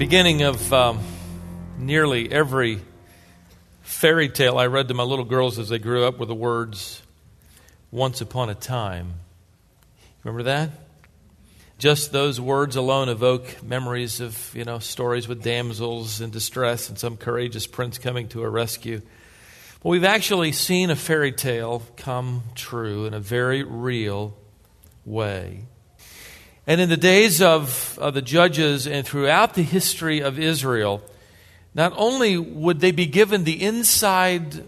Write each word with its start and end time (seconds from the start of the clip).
beginning 0.00 0.40
of 0.40 0.72
um, 0.72 0.98
nearly 1.78 2.32
every 2.32 2.80
fairy 3.82 4.30
tale 4.30 4.56
I 4.56 4.64
read 4.64 4.88
to 4.88 4.94
my 4.94 5.02
little 5.02 5.26
girls 5.26 5.58
as 5.58 5.68
they 5.68 5.78
grew 5.78 6.06
up 6.06 6.18
were 6.18 6.24
the 6.24 6.34
words, 6.34 7.02
once 7.90 8.22
upon 8.22 8.48
a 8.48 8.54
time. 8.54 9.12
Remember 10.24 10.44
that? 10.44 10.70
Just 11.76 12.12
those 12.12 12.40
words 12.40 12.76
alone 12.76 13.10
evoke 13.10 13.62
memories 13.62 14.22
of, 14.22 14.54
you 14.54 14.64
know, 14.64 14.78
stories 14.78 15.28
with 15.28 15.42
damsels 15.42 16.22
in 16.22 16.30
distress 16.30 16.88
and 16.88 16.98
some 16.98 17.18
courageous 17.18 17.66
prince 17.66 17.98
coming 17.98 18.26
to 18.28 18.42
a 18.42 18.48
rescue. 18.48 19.02
Well, 19.82 19.90
we've 19.90 20.02
actually 20.02 20.52
seen 20.52 20.88
a 20.88 20.96
fairy 20.96 21.32
tale 21.32 21.82
come 21.98 22.44
true 22.54 23.04
in 23.04 23.12
a 23.12 23.20
very 23.20 23.64
real 23.64 24.34
way. 25.04 25.66
And 26.70 26.80
in 26.80 26.88
the 26.88 26.96
days 26.96 27.42
of, 27.42 27.98
of 28.00 28.14
the 28.14 28.22
judges 28.22 28.86
and 28.86 29.04
throughout 29.04 29.54
the 29.54 29.62
history 29.64 30.20
of 30.20 30.38
Israel, 30.38 31.02
not 31.74 31.92
only 31.96 32.38
would 32.38 32.78
they 32.78 32.92
be 32.92 33.06
given 33.06 33.42
the 33.42 33.60
inside 33.60 34.62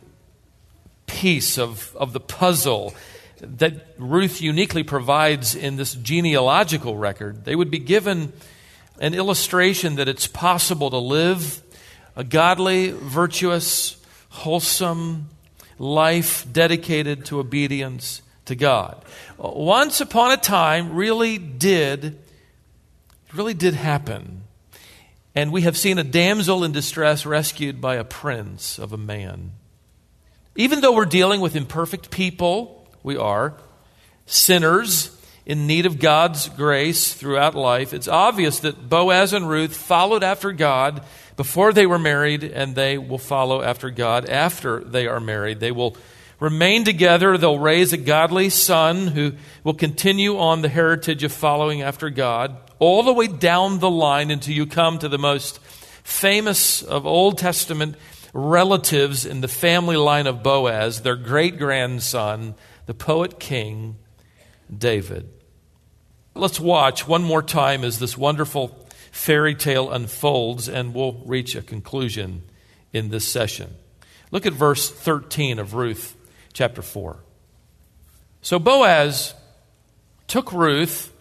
piece 1.07 1.61
of, 1.61 1.95
of 1.95 2.13
the 2.13 2.19
puzzle 2.19 2.93
that 3.41 3.87
Ruth 3.99 4.43
uniquely 4.43 4.83
provides 4.83 5.55
in 5.55 5.77
this 5.77 5.95
genealogical 5.95 6.97
record, 6.97 7.45
they 7.45 7.55
would 7.55 7.71
be 7.71 7.79
given 7.79 8.33
an 8.99 9.15
illustration 9.15 9.95
that 9.95 10.09
it's 10.09 10.27
possible 10.27 10.91
to 10.91 10.99
live 10.99 11.63
a 12.17 12.25
godly, 12.25 12.91
virtuous, 12.91 13.97
wholesome 14.29 15.29
life 15.79 16.53
dedicated 16.53 17.27
to 17.27 17.39
obedience 17.39 18.23
to 18.47 18.55
God. 18.55 19.05
Once 19.39 20.01
upon 20.01 20.33
a 20.33 20.37
time 20.37 20.95
really 20.95 21.39
did 21.39 22.19
really 23.33 23.55
did 23.55 23.75
happen. 23.75 24.43
And 25.35 25.53
we 25.53 25.63
have 25.63 25.77
seen 25.77 25.99
a 25.99 26.05
damsel 26.05 26.65
in 26.65 26.73
distress 26.73 27.25
rescued 27.25 27.81
by 27.81 27.97
a 27.97 28.05
prince 28.05 28.79
of 28.79 28.93
a 28.93 28.99
man. 28.99 29.53
Even 30.55 30.81
though 30.81 30.95
we're 30.95 31.07
dealing 31.07 31.41
with 31.41 31.57
imperfect 31.57 32.11
people, 32.11 32.87
we 33.03 33.17
are 33.17 33.55
sinners 34.27 35.17
in 35.47 35.67
need 35.67 35.87
of 35.87 35.99
God's 35.99 36.49
grace 36.51 37.15
throughout 37.15 37.55
life. 37.55 37.95
It's 37.95 38.07
obvious 38.07 38.61
that 38.61 38.89
Boaz 38.89 39.33
and 39.33 39.49
Ruth 39.49 39.75
followed 39.75 40.23
after 40.23 40.53
God 40.53 41.03
before 41.37 41.73
they 41.73 41.87
were 41.87 41.99
married, 41.99 42.45
and 42.45 42.75
they 42.75 42.99
will 42.99 43.19
follow 43.19 43.63
after 43.63 43.91
God 43.91 44.29
after 44.29 44.85
they 44.85 45.07
are 45.07 45.19
married. 45.19 45.61
They 45.61 45.73
will 45.73 45.97
remain 46.43 46.83
together. 46.83 47.39
They'll 47.39 47.57
raise 47.57 47.93
a 47.93 47.97
godly 47.97 48.51
son 48.51 49.07
who 49.07 49.35
will 49.63 49.75
continue 49.75 50.39
on 50.39 50.61
the 50.61 50.69
heritage 50.69 51.23
of 51.23 51.31
following 51.31 51.83
after 51.83 52.11
God 52.11 52.57
all 52.81 53.05
the 53.05 53.13
way 53.13 53.29
down 53.29 53.79
the 53.79 53.89
line 53.89 54.33
until 54.33 54.53
you 54.53 54.67
come 54.67 54.99
to 54.99 55.09
the 55.09 55.19
most 55.19 55.61
famous 56.03 56.83
of 56.83 57.07
Old 57.07 57.39
Testament 57.39 57.95
relatives 58.35 59.25
in 59.25 59.41
the 59.41 59.47
family 59.47 59.97
line 59.97 60.27
of 60.27 60.43
Boaz, 60.43 61.03
their 61.03 61.15
great 61.15 61.59
grandson, 61.59 62.57
the 62.87 62.95
poet 62.95 63.39
king 63.39 63.97
David. 64.77 65.31
Let's 66.35 66.59
watch 66.59 67.07
one 67.07 67.23
more 67.23 67.43
time 67.43 67.85
as 67.85 68.01
this 68.01 68.19
wonderful 68.19 68.85
fairy 69.13 69.55
tale 69.55 69.93
unfolds, 69.93 70.69
and 70.69 70.93
we'll 70.93 71.23
reach 71.25 71.55
a 71.55 71.63
conclusion 71.63 72.43
in 72.93 73.11
this 73.11 73.29
session. 73.29 73.77
Look 74.33 74.45
at 74.45 74.55
verse 74.55 74.91
13 74.91 75.61
of 75.61 75.75
Ruth 75.75 76.17
chapter 76.53 76.83
4. 76.83 77.19
So 78.43 78.59
Boaz 78.59 79.35
took 80.27 80.53
Ruth, 80.53 81.13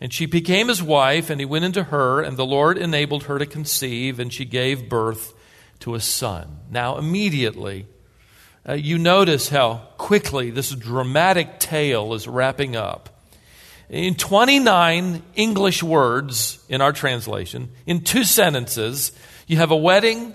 and 0.00 0.12
she 0.12 0.26
became 0.26 0.68
his 0.68 0.82
wife, 0.82 1.28
and 1.28 1.40
he 1.40 1.44
went 1.44 1.64
into 1.64 1.84
her, 1.84 2.22
and 2.22 2.36
the 2.36 2.46
Lord 2.46 2.78
enabled 2.78 3.24
her 3.24 3.38
to 3.38 3.46
conceive, 3.46 4.18
and 4.18 4.32
she 4.32 4.44
gave 4.44 4.88
birth 4.88 5.34
to 5.80 5.94
a 5.94 6.00
son. 6.00 6.60
Now, 6.70 6.96
immediately, 6.96 7.86
uh, 8.68 8.74
you 8.74 8.98
notice 8.98 9.48
how 9.48 9.88
quickly 9.98 10.50
this 10.50 10.74
dramatic 10.74 11.58
tale 11.58 12.14
is 12.14 12.28
wrapping 12.28 12.76
up. 12.76 13.08
In 13.88 14.14
29 14.14 15.22
English 15.34 15.82
words 15.82 16.64
in 16.68 16.80
our 16.80 16.92
translation, 16.92 17.70
in 17.86 18.02
two 18.02 18.22
sentences, 18.22 19.12
you 19.46 19.56
have 19.56 19.72
a 19.72 19.76
wedding, 19.76 20.32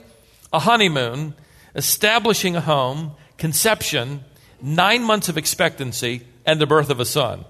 a 0.51 0.59
honeymoon, 0.59 1.35
establishing 1.73 2.55
a 2.55 2.61
home, 2.61 3.11
conception, 3.37 4.23
nine 4.65 5.03
months 5.03 5.29
of 5.29 5.37
expectancy, 5.37 6.21
and 6.45 6.59
the 6.59 6.65
birth 6.65 6.89
of 6.89 6.99
a 6.99 7.05
son. 7.05 7.45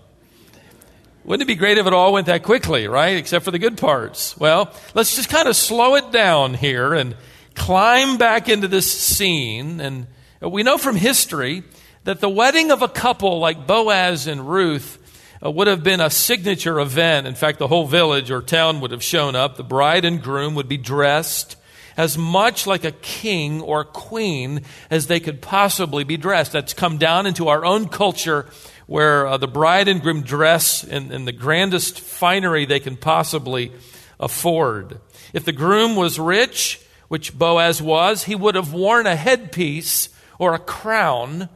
Wouldn't 1.23 1.49
it 1.49 1.51
be 1.51 1.55
great 1.55 1.77
if 1.77 1.87
it 1.87 1.93
all 1.93 2.13
went 2.13 2.27
that 2.27 2.43
quickly, 2.43 2.87
right? 2.87 3.17
Except 3.17 3.43
for 3.43 3.51
the 3.51 3.59
good 3.59 3.77
parts. 3.77 4.37
Well, 4.37 4.71
let's 4.93 5.15
just 5.15 5.29
kind 5.29 5.47
of 5.47 5.55
slow 5.55 5.95
it 5.95 6.11
down 6.11 6.53
here 6.53 6.93
and 6.93 7.15
climb 7.55 8.17
back 8.17 8.47
into 8.47 8.67
this 8.67 8.91
scene. 8.91 9.79
And 9.79 10.07
we 10.41 10.61
know 10.61 10.77
from 10.77 10.97
history 10.97 11.63
that 12.03 12.19
the 12.19 12.29
wedding 12.29 12.69
of 12.69 12.83
a 12.83 12.87
couple 12.87 13.39
like 13.39 13.65
Boaz 13.65 14.27
and 14.27 14.47
Ruth 14.47 14.99
uh, 15.43 15.49
would 15.49 15.67
have 15.67 15.83
been 15.83 16.01
a 16.01 16.09
signature 16.09 16.79
event. 16.79 17.25
In 17.25 17.33
fact, 17.35 17.57
the 17.57 17.67
whole 17.67 17.87
village 17.87 18.29
or 18.29 18.41
town 18.41 18.81
would 18.81 18.91
have 18.91 19.03
shown 19.03 19.35
up. 19.35 19.57
The 19.57 19.63
bride 19.63 20.05
and 20.05 20.21
groom 20.21 20.53
would 20.55 20.69
be 20.69 20.77
dressed 20.77 21.55
as 21.97 22.17
much 22.17 22.67
like 22.67 22.83
a 22.83 22.91
king 22.91 23.61
or 23.61 23.83
queen 23.83 24.61
as 24.89 25.07
they 25.07 25.19
could 25.19 25.41
possibly 25.41 26.03
be 26.03 26.17
dressed. 26.17 26.51
That's 26.51 26.73
come 26.73 26.97
down 26.97 27.25
into 27.25 27.47
our 27.47 27.65
own 27.65 27.87
culture 27.87 28.47
where 28.87 29.27
uh, 29.27 29.37
the 29.37 29.47
bride 29.47 29.87
and 29.87 30.01
groom 30.01 30.21
dress 30.21 30.83
in, 30.83 31.11
in 31.11 31.25
the 31.25 31.31
grandest 31.31 31.99
finery 31.99 32.65
they 32.65 32.79
can 32.79 32.97
possibly 32.97 33.71
afford. 34.19 34.99
If 35.33 35.45
the 35.45 35.51
groom 35.51 35.95
was 35.95 36.19
rich, 36.19 36.81
which 37.07 37.37
Boaz 37.37 37.81
was, 37.81 38.23
he 38.23 38.35
would 38.35 38.55
have 38.55 38.73
worn 38.73 39.07
a 39.07 39.15
headpiece 39.15 40.09
or 40.39 40.53
a 40.53 40.59
crown 40.59 41.49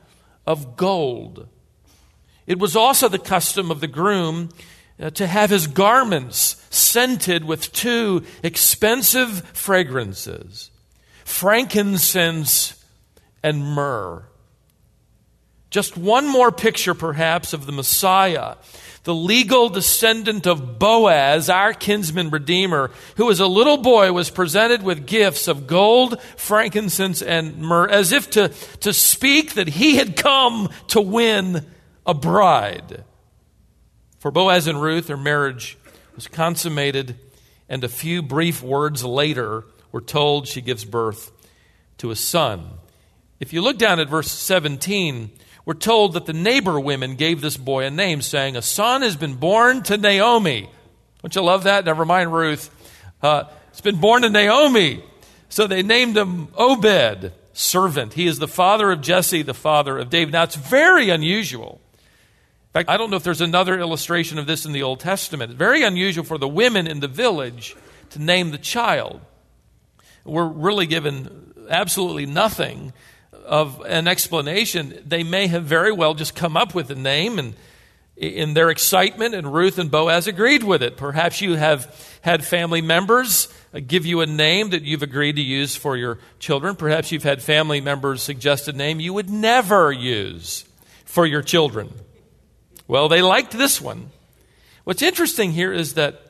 of 0.45 0.75
gold. 0.75 1.47
It 2.47 2.59
was 2.59 2.75
also 2.75 3.09
the 3.09 3.19
custom 3.19 3.69
of 3.69 3.79
the 3.79 3.87
groom 3.87 4.49
Uh, 4.99 5.09
to 5.11 5.25
have 5.25 5.49
his 5.49 5.67
garments 5.67 6.61
scented 6.69 7.45
with 7.45 7.71
two 7.71 8.21
expensive 8.43 9.41
fragrances 9.53 10.71
frankincense 11.23 12.83
and 13.43 13.63
myrrh. 13.63 14.23
Just 15.69 15.95
one 15.95 16.27
more 16.27 16.51
picture, 16.51 16.95
perhaps, 16.95 17.53
of 17.53 17.67
the 17.67 17.71
Messiah, 17.71 18.55
the 19.03 19.13
legal 19.13 19.69
descendant 19.69 20.47
of 20.47 20.79
Boaz, 20.79 21.49
our 21.49 21.73
kinsman 21.73 22.31
redeemer, 22.31 22.91
who 23.15 23.29
as 23.29 23.39
a 23.39 23.47
little 23.47 23.77
boy 23.77 24.11
was 24.11 24.31
presented 24.31 24.81
with 24.81 25.05
gifts 25.05 25.47
of 25.47 25.67
gold, 25.67 26.19
frankincense, 26.35 27.21
and 27.21 27.59
myrrh, 27.59 27.87
as 27.87 28.11
if 28.11 28.31
to, 28.31 28.49
to 28.79 28.91
speak 28.91 29.53
that 29.53 29.67
he 29.67 29.95
had 29.97 30.17
come 30.17 30.69
to 30.87 30.99
win 30.99 31.67
a 32.05 32.15
bride. 32.15 33.05
For 34.19 34.31
Boaz 34.31 34.67
and 34.67 34.81
Ruth, 34.81 35.07
their 35.07 35.17
marriage 35.17 35.77
was 36.13 36.27
consummated, 36.27 37.17
and 37.69 37.83
a 37.85 37.87
few 37.87 38.21
brief 38.21 38.61
words 38.61 39.05
later, 39.05 39.63
we're 39.93 40.01
told 40.01 40.45
she 40.47 40.59
gives 40.59 40.83
birth 40.83 41.31
to 41.99 42.11
a 42.11 42.15
son. 42.17 42.69
If 43.39 43.53
you 43.53 43.61
look 43.61 43.77
down 43.77 44.01
at 44.01 44.09
verse 44.09 44.29
17, 44.29 45.31
we're 45.63 45.73
told 45.73 46.13
that 46.13 46.25
the 46.25 46.33
neighbor 46.33 46.77
women 46.77 47.15
gave 47.15 47.39
this 47.39 47.55
boy 47.55 47.85
a 47.85 47.89
name, 47.89 48.21
saying, 48.21 48.57
A 48.57 48.61
son 48.61 49.03
has 49.03 49.15
been 49.15 49.35
born 49.35 49.83
to 49.83 49.95
Naomi. 49.95 50.69
Don't 51.21 51.33
you 51.33 51.41
love 51.41 51.63
that? 51.63 51.85
Never 51.85 52.03
mind 52.03 52.33
Ruth. 52.33 52.69
Uh, 53.21 53.45
it's 53.69 53.81
been 53.81 54.01
born 54.01 54.23
to 54.23 54.29
Naomi. 54.29 55.01
So 55.47 55.65
they 55.65 55.81
named 55.81 56.17
him 56.17 56.49
Obed, 56.55 57.31
servant. 57.53 58.13
He 58.13 58.27
is 58.27 58.37
the 58.37 58.47
father 58.49 58.91
of 58.91 58.99
Jesse, 58.99 59.43
the 59.43 59.53
father 59.53 59.97
of 59.97 60.09
David. 60.09 60.33
Now, 60.33 60.43
it's 60.43 60.55
very 60.55 61.09
unusual 61.09 61.79
fact, 62.79 62.89
I 62.89 62.97
don't 62.97 63.09
know 63.09 63.17
if 63.17 63.23
there's 63.23 63.41
another 63.41 63.79
illustration 63.79 64.37
of 64.37 64.47
this 64.47 64.65
in 64.65 64.71
the 64.71 64.83
Old 64.83 64.99
Testament. 64.99 65.53
Very 65.53 65.83
unusual 65.83 66.23
for 66.23 66.37
the 66.37 66.47
women 66.47 66.87
in 66.87 66.99
the 66.99 67.07
village 67.07 67.75
to 68.11 68.19
name 68.19 68.51
the 68.51 68.57
child. 68.57 69.21
We're 70.23 70.47
really 70.47 70.85
given 70.85 71.53
absolutely 71.69 72.25
nothing 72.25 72.93
of 73.45 73.81
an 73.81 74.07
explanation. 74.07 75.01
They 75.05 75.23
may 75.23 75.47
have 75.47 75.63
very 75.63 75.91
well 75.91 76.13
just 76.13 76.35
come 76.35 76.55
up 76.55 76.73
with 76.75 76.89
a 76.89 76.95
name 76.95 77.39
and 77.39 77.55
in 78.15 78.53
their 78.53 78.69
excitement, 78.69 79.33
and 79.33 79.53
Ruth 79.53 79.77
and 79.77 79.89
Boaz 79.89 80.27
agreed 80.27 80.61
with 80.61 80.83
it. 80.83 80.97
Perhaps 80.97 81.39
you 81.39 81.55
have 81.55 82.19
had 82.19 82.43
family 82.43 82.81
members 82.81 83.47
uh, 83.73 83.79
give 83.79 84.05
you 84.05 84.19
a 84.19 84.25
name 84.25 84.71
that 84.71 84.83
you've 84.83 85.03
agreed 85.03 85.37
to 85.37 85.41
use 85.41 85.77
for 85.77 85.95
your 85.95 86.19
children. 86.37 86.75
Perhaps 86.75 87.13
you've 87.13 87.23
had 87.23 87.41
family 87.41 87.79
members 87.79 88.21
suggest 88.21 88.67
a 88.67 88.73
name 88.73 88.99
you 88.99 89.13
would 89.13 89.29
never 89.29 89.89
use 89.89 90.65
for 91.05 91.25
your 91.25 91.41
children. 91.41 91.93
Well, 92.89 93.07
they 93.07 93.21
liked 93.21 93.51
this 93.51 93.79
one. 93.79 94.09
What's 94.83 95.03
interesting 95.03 95.51
here 95.51 95.71
is 95.71 95.93
that 95.93 96.23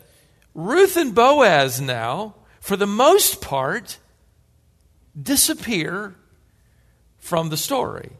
Ruth 0.53 0.97
and 0.97 1.15
Boaz 1.15 1.79
now, 1.79 2.35
for 2.59 2.75
the 2.75 2.85
most 2.85 3.39
part, 3.39 3.97
disappear 5.19 6.15
from 7.17 7.47
the 7.47 7.55
story. 7.55 8.11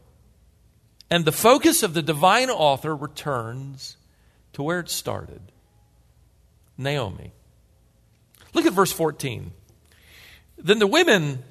And 1.10 1.26
the 1.26 1.32
focus 1.32 1.82
of 1.82 1.92
the 1.92 2.00
divine 2.00 2.48
author 2.48 2.96
returns 2.96 3.98
to 4.54 4.62
where 4.62 4.80
it 4.80 4.88
started 4.88 5.42
Naomi. 6.78 7.32
Look 8.54 8.64
at 8.64 8.72
verse 8.72 8.90
14. 8.90 9.52
Then 10.56 10.78
the 10.78 10.86
women 10.86 11.42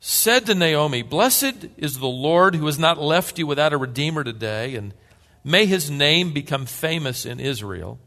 said 0.00 0.46
to 0.46 0.56
Naomi, 0.56 1.02
Blessed 1.02 1.68
is 1.76 2.00
the 2.00 2.08
Lord 2.08 2.56
who 2.56 2.66
has 2.66 2.80
not 2.80 3.00
left 3.00 3.38
you 3.38 3.46
without 3.46 3.72
a 3.72 3.78
redeemer 3.78 4.24
today, 4.24 4.74
and 4.74 4.92
may 5.46 5.64
his 5.64 5.88
name 5.88 6.32
become 6.32 6.66
famous 6.66 7.24
in 7.24 7.38
Israel. 7.38 8.00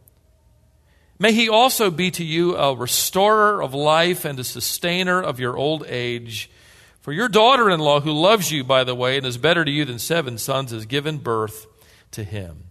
May 1.18 1.32
he 1.32 1.48
also 1.48 1.90
be 1.90 2.12
to 2.12 2.24
you 2.24 2.58
a 2.58 2.76
restorer 2.76 3.64
of 3.64 3.74
life 3.74 4.26
and 4.26 4.38
a 4.38 4.44
sustainer 4.44 5.22
of 5.22 5.40
your 5.40 5.56
old 5.56 5.86
age. 5.88 6.52
For 7.00 7.14
your 7.14 7.30
daughter 7.30 7.70
in 7.70 7.80
law, 7.80 8.02
who 8.02 8.12
loves 8.12 8.52
you, 8.52 8.66
by 8.66 8.84
the 8.84 8.94
way, 8.94 9.16
and 9.16 9.26
is 9.26 9.38
better 9.38 9.64
to 9.64 9.72
you 9.72 9.86
than 9.86 10.00
seven 10.00 10.38
sons, 10.38 10.72
has 10.72 10.86
given 10.86 11.18
birth 11.18 11.66
to 12.12 12.26
him. 12.26 12.66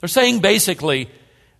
They're 0.00 0.08
saying 0.08 0.40
basically, 0.40 1.08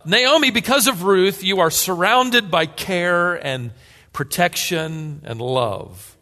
Naomi, 0.05 0.50
because 0.50 0.88
of 0.88 1.05
Ruth, 1.05 1.43
you 1.43 1.61
are 1.61 1.71
surrounded 1.71 2.50
by 2.50 2.67
care 2.67 3.35
and 3.35 3.73
protection 4.12 5.23
and 5.25 5.41
love. 5.41 6.19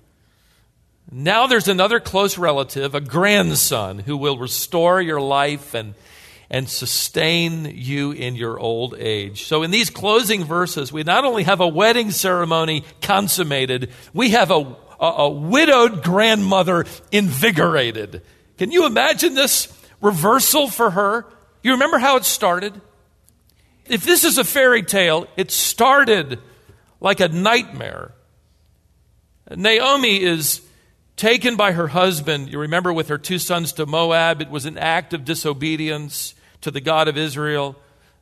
Now 1.11 1.49
there's 1.49 1.69
another 1.69 1.99
close 1.99 2.39
relative, 2.39 2.95
a 2.95 3.01
grandson, 3.01 3.99
who 3.99 4.17
will 4.17 4.39
restore 4.39 5.01
your 5.01 5.21
life 5.21 5.75
and, 5.75 5.95
and 6.51 6.69
sustain 6.69 7.73
you 7.75 8.13
in 8.13 8.37
your 8.37 8.59
old 8.59 8.95
age. 8.99 9.45
So, 9.45 9.63
in 9.63 9.71
these 9.71 9.91
closing 9.91 10.45
verses, 10.45 10.93
we 10.93 11.03
not 11.03 11.25
only 11.25 11.43
have 11.45 11.61
a 11.61 11.69
wedding 11.69 12.11
ceremony 12.11 12.85
consummated, 13.01 13.91
we 14.13 14.31
have 14.31 14.51
a, 14.51 14.77
a, 15.01 15.07
a 15.07 15.31
widowed 15.31 16.03
grandmother 16.03 16.87
invigorated. 17.11 18.23
Can 18.59 18.71
you 18.71 18.87
imagine 18.87 19.35
this 19.35 19.69
reversal 20.01 20.69
for 20.69 20.91
her? 20.91 21.27
You 21.63 21.73
remember 21.73 21.99
how 21.99 22.17
it 22.17 22.25
started? 22.25 22.81
If 23.87 24.05
this 24.05 24.25
is 24.25 24.39
a 24.39 24.45
fairy 24.45 24.83
tale, 24.83 25.27
it 25.37 25.51
started 25.51 26.41
like 27.01 27.21
a 27.21 27.29
nightmare. 27.29 28.13
Naomi 29.51 30.23
is 30.23 30.61
taken 31.17 31.57
by 31.57 31.73
her 31.73 31.89
husband, 31.89 32.51
you 32.51 32.59
remember, 32.59 32.93
with 32.93 33.09
her 33.09 33.19
two 33.19 33.39
sons 33.39 33.73
to 33.75 33.87
Moab. 33.87 34.41
It 34.41 34.51
was 34.51 34.67
an 34.67 34.79
act 34.79 35.15
of 35.15 35.25
disobedience 35.25 36.35
to 36.61 36.71
the 36.71 36.81
God 36.81 37.09
of 37.09 37.17
Israel. 37.17 37.77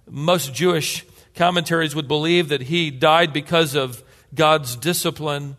Most 0.08 0.52
Jewish 0.54 1.04
commentaries 1.34 1.94
would 1.94 2.08
believe 2.08 2.48
that 2.48 2.62
he 2.62 2.90
died 2.90 3.32
because 3.32 3.74
of 3.74 4.02
God's 4.34 4.76
discipline. 4.76 5.56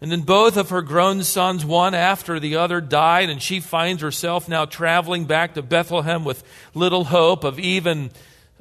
And 0.00 0.12
then 0.12 0.20
both 0.20 0.56
of 0.56 0.70
her 0.70 0.82
grown 0.82 1.24
sons, 1.24 1.64
one 1.64 1.94
after 1.94 2.38
the 2.38 2.56
other, 2.56 2.80
died, 2.80 3.30
and 3.30 3.42
she 3.42 3.58
finds 3.58 4.00
herself 4.02 4.48
now 4.48 4.64
traveling 4.64 5.24
back 5.24 5.54
to 5.54 5.62
Bethlehem 5.62 6.24
with 6.24 6.44
little 6.74 7.04
hope 7.04 7.42
of 7.42 7.58
even 7.58 8.10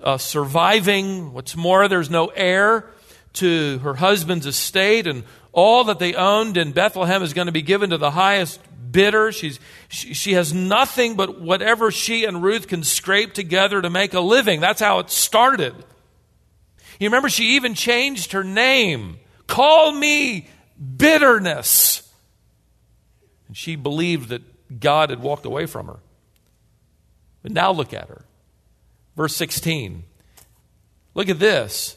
uh, 0.02 0.18
surviving. 0.18 1.34
What's 1.34 1.56
more, 1.56 1.88
there's 1.88 2.10
no 2.10 2.28
heir 2.28 2.86
to 3.34 3.78
her 3.80 3.94
husband's 3.94 4.48
estate, 4.48 5.06
and 5.06 5.24
all 5.52 5.86
that 5.86 6.00
they 6.00 6.14
owned 6.14 6.58
in 6.58 6.72
Bethlehem 6.72 7.24
is 7.24 7.34
going 7.34 7.48
to 7.48 7.52
be 7.52 7.62
given 7.62 7.90
to 7.92 7.98
the 7.98 8.12
highest 8.12 8.60
bidder. 8.92 9.32
She's, 9.32 9.60
she, 9.90 10.14
she 10.14 10.34
has 10.34 10.54
nothing 10.54 11.16
but 11.16 11.40
whatever 11.40 11.92
she 11.92 12.26
and 12.26 12.44
Ruth 12.44 12.68
can 12.68 12.84
scrape 12.84 13.34
together 13.34 13.82
to 13.82 13.90
make 13.90 14.14
a 14.14 14.20
living. 14.20 14.60
That's 14.60 14.82
how 14.82 15.00
it 15.00 15.10
started. 15.10 15.76
You 17.00 17.08
remember, 17.08 17.30
she 17.30 17.56
even 17.56 17.74
changed 17.74 18.32
her 18.32 18.44
name. 18.44 19.18
Call 19.46 19.92
me 19.92 20.48
bitterness. 20.98 22.04
And 23.48 23.56
she 23.56 23.76
believed 23.76 24.30
that 24.30 24.80
God 24.80 25.10
had 25.10 25.22
walked 25.22 25.46
away 25.46 25.66
from 25.66 25.88
her. 25.88 26.00
But 27.44 27.52
now 27.52 27.72
look 27.72 27.94
at 27.94 28.10
her. 28.10 28.26
Verse 29.16 29.36
16. 29.36 30.04
Look 31.14 31.30
at 31.30 31.40
this. 31.40 31.97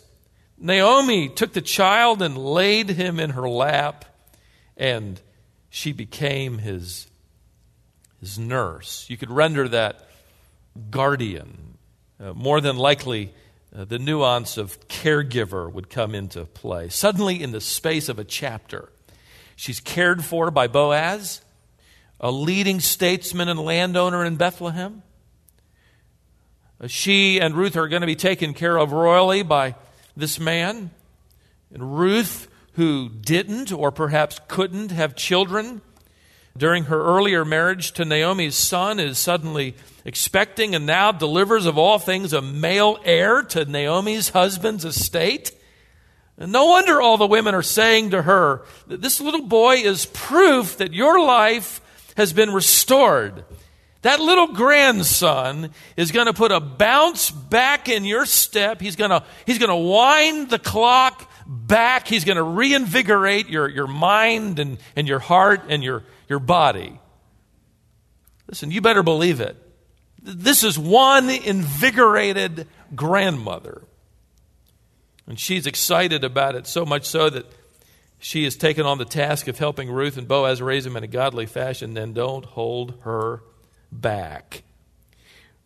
Naomi 0.60 1.30
took 1.30 1.54
the 1.54 1.62
child 1.62 2.20
and 2.20 2.36
laid 2.36 2.90
him 2.90 3.18
in 3.18 3.30
her 3.30 3.48
lap, 3.48 4.04
and 4.76 5.18
she 5.70 5.92
became 5.92 6.58
his, 6.58 7.06
his 8.20 8.38
nurse. 8.38 9.06
You 9.08 9.16
could 9.16 9.30
render 9.30 9.66
that 9.68 10.06
guardian. 10.90 11.78
Uh, 12.22 12.34
more 12.34 12.60
than 12.60 12.76
likely, 12.76 13.32
uh, 13.74 13.86
the 13.86 13.98
nuance 13.98 14.58
of 14.58 14.86
caregiver 14.88 15.72
would 15.72 15.88
come 15.88 16.14
into 16.14 16.44
play. 16.44 16.90
Suddenly, 16.90 17.42
in 17.42 17.52
the 17.52 17.60
space 17.62 18.10
of 18.10 18.18
a 18.18 18.24
chapter, 18.24 18.90
she's 19.56 19.80
cared 19.80 20.22
for 20.22 20.50
by 20.50 20.66
Boaz, 20.66 21.40
a 22.20 22.30
leading 22.30 22.80
statesman 22.80 23.48
and 23.48 23.58
landowner 23.58 24.26
in 24.26 24.36
Bethlehem. 24.36 25.02
Uh, 26.78 26.86
she 26.86 27.40
and 27.40 27.54
Ruth 27.54 27.78
are 27.78 27.88
going 27.88 28.02
to 28.02 28.06
be 28.06 28.16
taken 28.16 28.52
care 28.52 28.76
of 28.76 28.92
royally 28.92 29.42
by 29.42 29.74
this 30.20 30.38
man. 30.38 30.90
And 31.72 31.98
Ruth, 31.98 32.48
who 32.74 33.08
didn't 33.08 33.72
or 33.72 33.90
perhaps 33.90 34.40
couldn't 34.48 34.90
have 34.90 35.16
children 35.16 35.80
during 36.56 36.84
her 36.84 37.02
earlier 37.02 37.44
marriage 37.44 37.92
to 37.92 38.04
Naomi's 38.04 38.54
son, 38.54 39.00
is 39.00 39.18
suddenly 39.18 39.74
expecting 40.04 40.74
and 40.74 40.86
now 40.86 41.12
delivers 41.12 41.66
of 41.66 41.78
all 41.78 41.98
things 41.98 42.32
a 42.32 42.42
male 42.42 42.98
heir 43.04 43.42
to 43.42 43.64
Naomi's 43.64 44.30
husband's 44.30 44.84
estate. 44.84 45.52
And 46.38 46.52
no 46.52 46.66
wonder 46.66 47.00
all 47.00 47.18
the 47.18 47.26
women 47.26 47.54
are 47.54 47.62
saying 47.62 48.10
to 48.10 48.22
her 48.22 48.62
that 48.86 49.02
this 49.02 49.20
little 49.20 49.46
boy 49.46 49.76
is 49.76 50.06
proof 50.06 50.78
that 50.78 50.94
your 50.94 51.24
life 51.24 51.80
has 52.16 52.32
been 52.32 52.52
restored. 52.52 53.44
That 54.02 54.18
little 54.18 54.48
grandson 54.48 55.70
is 55.96 56.10
going 56.10 56.26
to 56.26 56.32
put 56.32 56.52
a 56.52 56.60
bounce 56.60 57.30
back 57.30 57.88
in 57.88 58.04
your 58.04 58.24
step. 58.24 58.80
He's 58.80 58.96
going 58.96 59.10
to, 59.10 59.22
he's 59.44 59.58
going 59.58 59.70
to 59.70 59.76
wind 59.76 60.48
the 60.48 60.58
clock 60.58 61.30
back. 61.46 62.08
He's 62.08 62.24
going 62.24 62.36
to 62.36 62.42
reinvigorate 62.42 63.48
your, 63.50 63.68
your 63.68 63.86
mind 63.86 64.58
and, 64.58 64.78
and 64.96 65.06
your 65.06 65.18
heart 65.18 65.64
and 65.68 65.84
your, 65.84 66.04
your 66.28 66.38
body. 66.38 66.98
Listen, 68.48 68.70
you 68.70 68.80
better 68.80 69.02
believe 69.02 69.40
it. 69.40 69.56
This 70.22 70.64
is 70.64 70.78
one 70.78 71.28
invigorated 71.28 72.66
grandmother. 72.94 73.82
And 75.26 75.38
she's 75.38 75.66
excited 75.66 76.24
about 76.24 76.54
it, 76.54 76.66
so 76.66 76.86
much 76.86 77.04
so 77.04 77.28
that 77.30 77.46
she 78.18 78.44
has 78.44 78.56
taken 78.56 78.86
on 78.86 78.98
the 78.98 79.04
task 79.04 79.46
of 79.46 79.58
helping 79.58 79.90
Ruth 79.90 80.16
and 80.16 80.26
Boaz 80.26 80.60
raise 80.60 80.84
him 80.84 80.96
in 80.96 81.04
a 81.04 81.06
godly 81.06 81.46
fashion. 81.46 81.94
Then 81.94 82.12
don't 82.12 82.44
hold 82.44 82.94
her 83.02 83.42
back. 83.92 84.62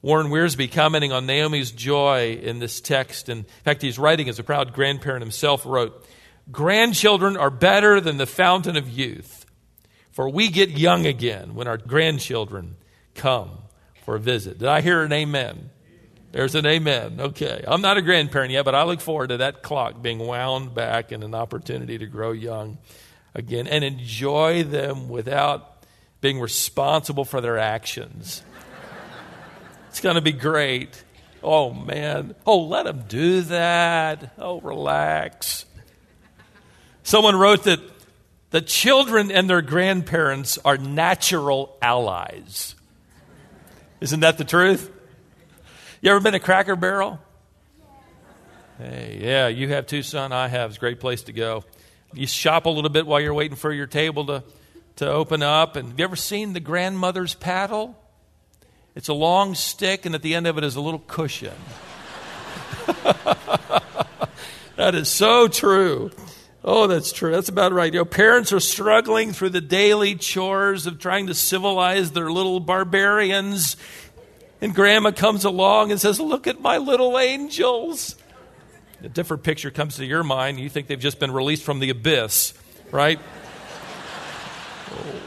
Warren 0.03 0.27
Wiersbe, 0.27 0.71
commenting 0.71 1.13
on 1.13 1.27
Naomi's 1.27 1.71
joy 1.71 2.39
in 2.43 2.59
this 2.59 2.81
text, 2.81 3.31
and 3.31 3.45
in 3.45 3.63
fact, 3.65 3.81
he's 3.81 3.99
writing 3.99 4.29
as 4.29 4.39
a 4.39 4.45
proud 4.45 4.75
grandparent 4.75 5.23
himself, 5.23 5.65
wrote, 5.65 6.07
Grandchildren 6.53 7.39
are 7.39 7.49
better 7.49 8.03
than 8.03 8.19
the 8.19 8.27
fountain 8.27 8.77
of 8.77 8.89
youth, 8.89 9.47
for 10.11 10.29
we 10.29 10.49
get 10.49 10.71
young 10.71 11.07
again 11.07 11.55
when 11.55 11.67
our 11.67 11.79
grandchildren 11.79 12.77
come 13.15 13.51
for 14.05 14.17
a 14.17 14.21
visit. 14.21 14.59
Did 14.59 14.69
I 14.69 14.83
hear 14.83 15.03
an 15.03 15.13
amen? 15.13 15.71
There's 16.33 16.55
an 16.55 16.67
amen. 16.67 17.21
Okay. 17.21 17.65
I'm 17.67 17.81
not 17.81 17.97
a 17.97 18.03
grandparent 18.03 18.51
yet, 18.51 18.65
but 18.65 18.75
I 18.75 18.83
look 18.83 19.01
forward 19.01 19.29
to 19.29 19.37
that 19.39 19.63
clock 19.63 20.03
being 20.03 20.19
wound 20.19 20.75
back 20.75 21.13
and 21.13 21.23
an 21.25 21.35
opportunity 21.35 21.97
to 21.97 22.07
grow 22.07 22.33
young 22.33 22.79
again 23.35 23.67
and 23.67 23.85
enjoy 23.85 24.65
them 24.65 25.09
without 25.09 25.74
being 26.25 26.41
responsible 26.41 27.27
for 27.27 27.43
their 27.43 27.59
actions. 27.59 28.43
it's 29.91 30.01
going 30.01 30.15
to 30.15 30.23
be 30.23 30.33
great. 30.33 31.05
Oh, 31.43 31.75
man. 31.75 32.35
Oh, 32.47 32.63
let 32.63 32.87
them 32.87 33.05
do 33.07 33.43
that. 33.43 34.33
Oh, 34.39 34.59
relax. 34.63 35.67
Someone 37.03 37.37
wrote 37.37 37.65
that 37.65 37.79
the 38.49 38.63
children 38.63 39.31
and 39.31 39.51
their 39.51 39.61
grandparents 39.61 40.57
are 40.65 40.79
natural 40.79 41.77
allies. 41.83 42.75
Isn't 44.01 44.21
that 44.21 44.39
the 44.39 44.45
truth? 44.45 44.91
You 46.01 46.11
ever 46.11 46.21
been 46.21 46.33
to 46.33 46.41
Cracker 46.41 46.75
Barrel? 46.75 47.21
Hey, 48.79 49.19
yeah, 49.21 49.49
you 49.49 49.69
have 49.69 49.87
too, 49.87 50.03
son. 50.03 50.33
I 50.33 50.49
have. 50.49 50.71
It's 50.71 50.79
a 50.79 50.81
great 50.81 51.01
place 51.01 51.25
to 51.25 51.35
go. 51.35 51.65
You 52.15 52.27
shop 52.27 52.65
a 52.65 52.71
little 52.71 52.89
bit 52.89 53.07
while 53.07 53.21
you're 53.21 53.35
waiting 53.35 53.59
for 53.59 53.71
your 53.71 53.87
table 53.87 54.25
to, 54.25 54.43
to 54.97 55.11
open 55.11 55.43
up. 55.43 55.77
And 55.77 55.89
have 55.89 55.99
you 55.99 56.05
ever 56.05 56.17
seen 56.17 56.53
the 56.53 56.61
grandmother's 56.61 57.35
paddle? 57.35 57.99
It's 58.95 59.09
a 59.09 59.15
long 59.15 59.55
stick, 59.55 60.07
and 60.07 60.15
at 60.15 60.23
the 60.23 60.35
end 60.35 60.47
of 60.47 60.57
it 60.57 60.65
is 60.65 60.77
a 60.77 60.81
little 60.81 61.01
cushion. 61.01 61.55
that 64.77 64.95
is 64.95 65.09
so 65.09 65.49
true. 65.49 66.11
Oh, 66.63 66.87
that's 66.87 67.13
true. 67.13 67.33
That's 67.33 67.49
about 67.49 67.73
right. 67.73 67.93
You 67.93 68.01
know, 68.01 68.05
parents 68.05 68.53
are 68.53 68.61
struggling 68.61 69.33
through 69.33 69.51
the 69.51 69.61
daily 69.61 70.15
chores 70.15 70.87
of 70.87 70.99
trying 70.99 71.27
to 71.27 71.35
civilize 71.35 72.13
their 72.13 72.31
little 72.31 72.61
barbarians. 72.61 73.77
And 74.63 74.75
grandma 74.75 75.11
comes 75.11 75.45
along 75.45 75.91
and 75.91 76.01
says, 76.01 76.19
Look 76.21 76.47
at 76.47 76.61
my 76.63 76.79
little 76.79 77.19
angels. 77.19 78.17
A 79.03 79.09
different 79.11 79.43
picture 79.43 79.71
comes 79.71 79.97
to 79.97 80.07
your 80.07 80.23
mind. 80.23 80.59
You 80.59 80.71
think 80.71 80.87
they've 80.87 80.99
just 80.99 81.21
been 81.21 81.33
released 81.33 81.65
from 81.65 81.81
the 81.81 81.91
abyss, 81.91 82.55
right? 82.91 83.21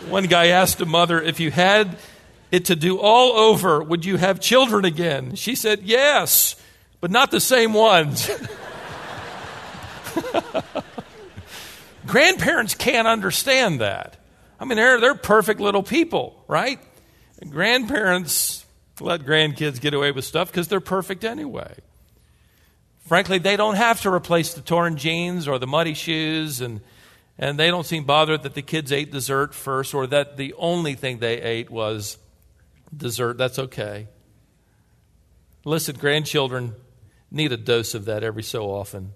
One 0.09 0.25
guy 0.25 0.47
asked 0.47 0.79
a 0.79 0.85
mother, 0.85 1.21
If 1.21 1.39
you 1.39 1.51
had 1.51 1.97
it 2.51 2.65
to 2.65 2.75
do 2.75 2.97
all 2.97 3.33
over, 3.33 3.83
would 3.83 4.05
you 4.05 4.15
have 4.17 4.39
children 4.39 4.85
again? 4.85 5.35
She 5.35 5.53
said, 5.53 5.83
Yes, 5.83 6.55
but 7.01 7.11
not 7.11 7.29
the 7.29 7.41
same 7.41 7.73
ones. 7.73 8.29
Grandparents 12.07 12.73
can't 12.73 13.07
understand 13.07 13.81
that. 13.81 14.15
I 14.59 14.65
mean, 14.65 14.77
they're, 14.77 14.99
they're 14.99 15.15
perfect 15.15 15.59
little 15.59 15.83
people, 15.83 16.43
right? 16.47 16.79
grandparents 17.49 18.65
let 18.99 19.21
grandkids 19.21 19.79
get 19.79 19.93
away 19.93 20.11
with 20.11 20.25
stuff 20.25 20.49
because 20.49 20.67
they're 20.67 20.79
perfect 20.79 21.23
anyway. 21.23 21.75
Frankly, 23.05 23.37
they 23.37 23.55
don't 23.55 23.75
have 23.75 24.01
to 24.01 24.11
replace 24.11 24.53
the 24.55 24.61
torn 24.61 24.97
jeans 24.97 25.47
or 25.47 25.59
the 25.59 25.67
muddy 25.67 25.93
shoes, 25.93 26.61
and, 26.61 26.81
and 27.39 27.59
they 27.59 27.67
don't 27.67 27.85
seem 27.85 28.03
bothered 28.03 28.43
that 28.43 28.55
the 28.55 28.61
kids 28.61 28.91
ate 28.91 29.11
dessert 29.11 29.53
first 29.53 29.93
or 29.93 30.07
that 30.07 30.37
the 30.37 30.53
only 30.57 30.95
thing 30.95 31.19
they 31.19 31.41
ate 31.41 31.69
was 31.69 32.17
dessert. 32.95 33.37
That's 33.37 33.59
okay. 33.59 34.07
Listen, 35.63 35.95
grandchildren 35.97 36.73
need 37.29 37.51
a 37.51 37.57
dose 37.57 37.93
of 37.93 38.05
that 38.05 38.23
every 38.23 38.43
so 38.43 38.71
often. 38.71 39.13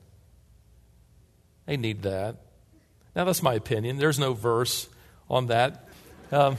They 1.66 1.78
need 1.78 2.04
that. 2.04 2.36
Now, 3.16 3.26
that's 3.26 3.42
my 3.42 3.54
opinion. 3.54 3.98
There's 3.98 4.20
no 4.20 4.34
verse 4.34 4.88
on 5.30 5.48
that. 5.48 5.88
Um, 6.32 6.58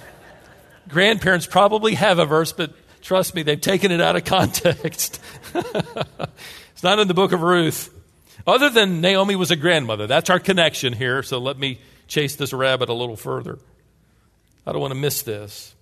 grandparents 0.89 1.47
probably 1.47 1.95
have 1.95 2.19
a 2.19 2.27
verse, 2.27 2.53
but 2.53 2.73
trust 3.03 3.35
me, 3.35 3.43
they've 3.43 3.61
taken 3.61 3.91
it 3.91 4.01
out 4.01 4.17
of 4.17 4.25
context. 4.25 5.21
it's 5.55 6.83
not 6.83 6.99
in 6.99 7.09
the 7.09 7.15
book 7.15 7.33
of 7.33 7.43
Ruth. 7.43 7.92
Other 8.47 8.71
than 8.71 9.01
Naomi 9.01 9.37
was 9.37 9.51
a 9.51 9.57
grandmother. 9.57 10.07
That's 10.07 10.31
our 10.31 10.41
connection 10.41 10.93
here, 10.93 11.23
so 11.23 11.39
let 11.39 11.59
me 11.59 11.79
chase 12.07 12.37
this 12.37 12.53
rabbit 12.53 12.89
a 12.89 12.95
little 12.95 13.17
further. 13.17 13.59
I 14.67 14.73
don't 14.73 14.81
want 14.81 14.93
to 14.93 15.01
miss 15.01 15.23
this. 15.23 15.75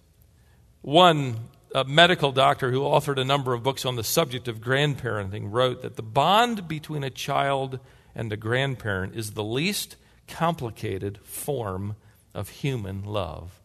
One 0.83 1.37
a 1.75 1.85
medical 1.85 2.33
doctor 2.33 2.71
who 2.71 2.81
authored 2.81 3.21
a 3.21 3.25
number 3.25 3.53
of 3.53 3.63
books 3.63 3.85
on 3.85 3.97
the 3.97 4.05
subject 4.05 4.49
of 4.49 4.61
grandparenting 4.61 5.47
wrote 5.51 5.83
that 5.83 5.97
the 5.97 6.03
bond 6.03 6.67
between 6.67 7.05
a 7.05 7.11
child 7.11 7.79
and 8.15 8.33
a 8.33 8.37
grandparent 8.37 9.15
is 9.15 9.33
the 9.33 9.45
least 9.45 9.97
complicated 10.27 11.19
form 11.23 11.95
of 12.35 12.49
human 12.49 13.05
love. 13.05 13.61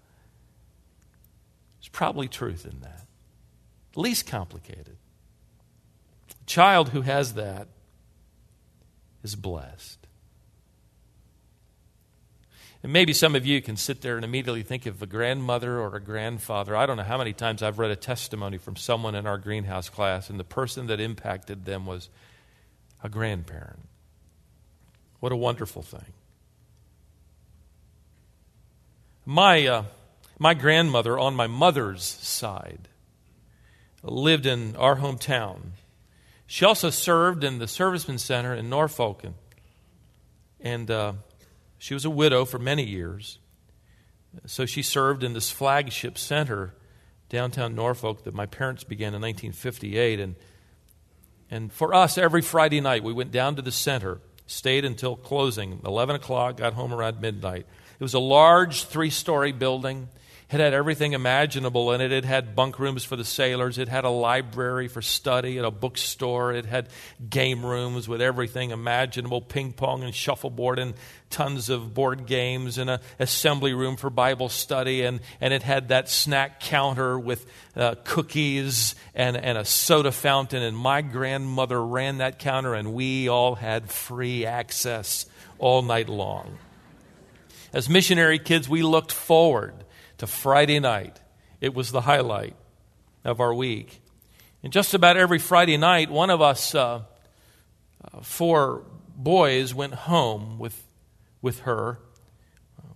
There's 1.80 1.90
probably 1.90 2.28
truth 2.28 2.66
in 2.66 2.82
that. 2.82 3.08
Least 3.96 4.28
complicated. 4.28 4.98
A 6.30 6.46
child 6.46 6.90
who 6.90 7.02
has 7.02 7.34
that 7.34 7.68
is 9.26 9.36
blessed. 9.36 9.98
And 12.84 12.94
maybe 12.94 13.12
some 13.12 13.36
of 13.36 13.44
you 13.44 13.60
can 13.60 13.76
sit 13.76 14.02
there 14.02 14.16
and 14.16 14.24
immediately 14.24 14.62
think 14.62 14.86
of 14.86 15.02
a 15.02 15.08
grandmother 15.08 15.80
or 15.80 15.96
a 15.96 16.00
grandfather. 16.00 16.76
I 16.76 16.86
don't 16.86 16.98
know 16.98 17.04
how 17.04 17.18
many 17.18 17.34
times 17.34 17.64
I've 17.64 17.80
read 17.80 17.90
a 17.90 17.96
testimony 17.96 18.60
from 18.60 18.76
someone 18.76 19.16
in 19.16 19.26
our 19.26 19.40
greenhouse 19.40 19.90
class, 19.90 20.30
and 20.30 20.40
the 20.40 20.44
person 20.44 20.86
that 20.88 21.00
impacted 21.00 21.66
them 21.66 21.88
was 21.88 22.10
a 23.04 23.10
grandparent. 23.10 23.80
What 25.20 25.32
a 25.32 25.36
wonderful 25.36 25.82
thing. 25.82 26.14
My, 29.26 29.66
uh, 29.66 29.84
my 30.38 30.54
grandmother 30.54 31.18
on 31.18 31.34
my 31.34 31.48
mother's 31.48 32.04
side 32.04 32.88
lived 34.04 34.46
in 34.46 34.76
our 34.76 34.98
hometown. 34.98 35.72
She 36.48 36.66
also 36.66 36.90
served 36.90 37.44
in 37.44 37.58
the 37.60 37.66
Serviceman 37.66 38.20
Center 38.20 38.54
in 38.54 38.70
Norfolk. 38.70 39.24
And, 39.24 39.36
and 40.60 40.92
uh, 40.92 41.14
she 41.78 41.94
was 41.94 42.06
a 42.06 42.10
widow 42.10 42.46
for 42.46 42.60
many 42.60 42.84
years. 42.84 43.40
So 44.46 44.66
she 44.66 44.82
served 44.82 45.24
in 45.24 45.34
this 45.34 45.50
flagship 45.50 46.18
center 46.18 46.76
downtown 47.30 47.74
Norfolk 47.74 48.24
that 48.26 48.34
my 48.34 48.46
parents 48.46 48.84
began 48.84 49.14
in 49.14 49.22
1958. 49.22 50.20
And, 50.20 50.36
and 51.50 51.72
for 51.74 51.94
us, 51.94 52.18
every 52.18 52.42
Friday 52.42 52.82
night, 52.82 53.04
we 53.04 53.14
went 53.14 53.32
down 53.32 53.56
to 53.56 53.62
the 53.62 53.72
center 53.72 54.20
stayed 54.48 54.86
until 54.86 55.16
closing, 55.16 55.80
11 55.86 56.16
o'clock, 56.16 56.58
got 56.58 56.74
home 56.74 56.94
around 56.94 57.22
midnight. 57.22 57.66
It 58.00 58.04
was 58.04 58.14
a 58.14 58.20
large 58.20 58.86
three 58.86 59.10
story 59.10 59.52
building. 59.52 60.10
It 60.52 60.60
had 60.60 60.76
everything 60.76 61.14
imaginable 61.14 61.92
in 61.92 62.02
it. 62.02 62.12
It 62.12 62.24
had 62.24 62.56
bunk 62.56 62.78
rooms 62.78 63.04
for 63.04 63.16
the 63.16 63.26
sailors. 63.26 63.80
It 63.80 63.88
had 63.88 64.04
a 64.04 64.12
library 64.12 64.88
for 64.88 65.02
study 65.02 65.58
and 65.58 65.66
a 65.66 65.72
bookstore. 65.72 66.54
It 66.54 66.66
had 66.66 66.90
game 67.28 67.66
rooms 67.66 68.08
with 68.08 68.22
everything 68.22 68.70
imaginable 68.70 69.42
ping 69.42 69.74
pong 69.74 70.04
and 70.04 70.14
shuffleboard 70.14 70.78
and 70.78 70.94
tons 71.32 71.70
of 71.70 71.96
board 71.96 72.28
games 72.28 72.78
and 72.78 72.92
an 72.92 73.00
assembly 73.18 73.74
room 73.74 73.96
for 73.98 74.12
Bible 74.12 74.50
study. 74.50 75.02
And, 75.02 75.20
and 75.42 75.52
it 75.52 75.64
had 75.64 75.88
that 75.88 76.10
snack 76.10 76.60
counter 76.60 77.18
with 77.18 77.44
uh, 77.76 77.96
cookies 78.04 78.94
and, 79.16 79.36
and 79.36 79.58
a 79.58 79.66
soda 79.66 80.12
fountain. 80.12 80.62
And 80.62 80.78
my 80.78 81.02
grandmother 81.02 81.84
ran 81.84 82.20
that 82.20 82.38
counter, 82.38 82.76
and 82.76 82.94
we 82.94 83.30
all 83.30 83.56
had 83.56 83.90
free 83.90 84.46
access 84.46 85.26
all 85.58 85.82
night 85.82 86.08
long. 86.08 86.60
As 87.74 87.90
missionary 87.90 88.38
kids, 88.38 88.70
we 88.70 88.84
looked 88.84 89.12
forward 89.12 89.74
to 90.18 90.28
Friday 90.28 90.80
night. 90.80 91.20
It 91.62 91.74
was 91.74 91.92
the 91.92 92.02
highlight 92.02 92.56
of 93.24 93.40
our 93.40 93.54
week. 93.54 94.02
And 94.64 94.72
just 94.74 94.94
about 94.94 95.18
every 95.18 95.40
Friday 95.40 95.78
night, 95.78 96.10
one 96.10 96.30
of 96.30 96.42
us, 96.42 96.74
uh, 96.74 97.02
uh, 98.04 98.22
four 98.22 98.84
boys, 99.16 99.74
went 99.74 99.94
home 99.94 100.58
with, 100.60 100.84
with 101.42 101.62
her. 101.62 102.00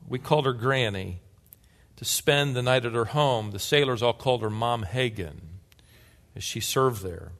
We 0.07 0.19
called 0.19 0.45
her 0.45 0.53
Granny 0.53 1.19
to 1.97 2.05
spend 2.05 2.55
the 2.55 2.61
night 2.61 2.85
at 2.85 2.93
her 2.93 3.05
home. 3.05 3.51
The 3.51 3.59
sailors 3.59 4.01
all 4.01 4.13
called 4.13 4.41
her 4.41 4.49
Mom 4.49 4.83
Hagen 4.83 5.41
as 6.35 6.43
she 6.43 6.59
served 6.59 7.03
there. 7.03 7.33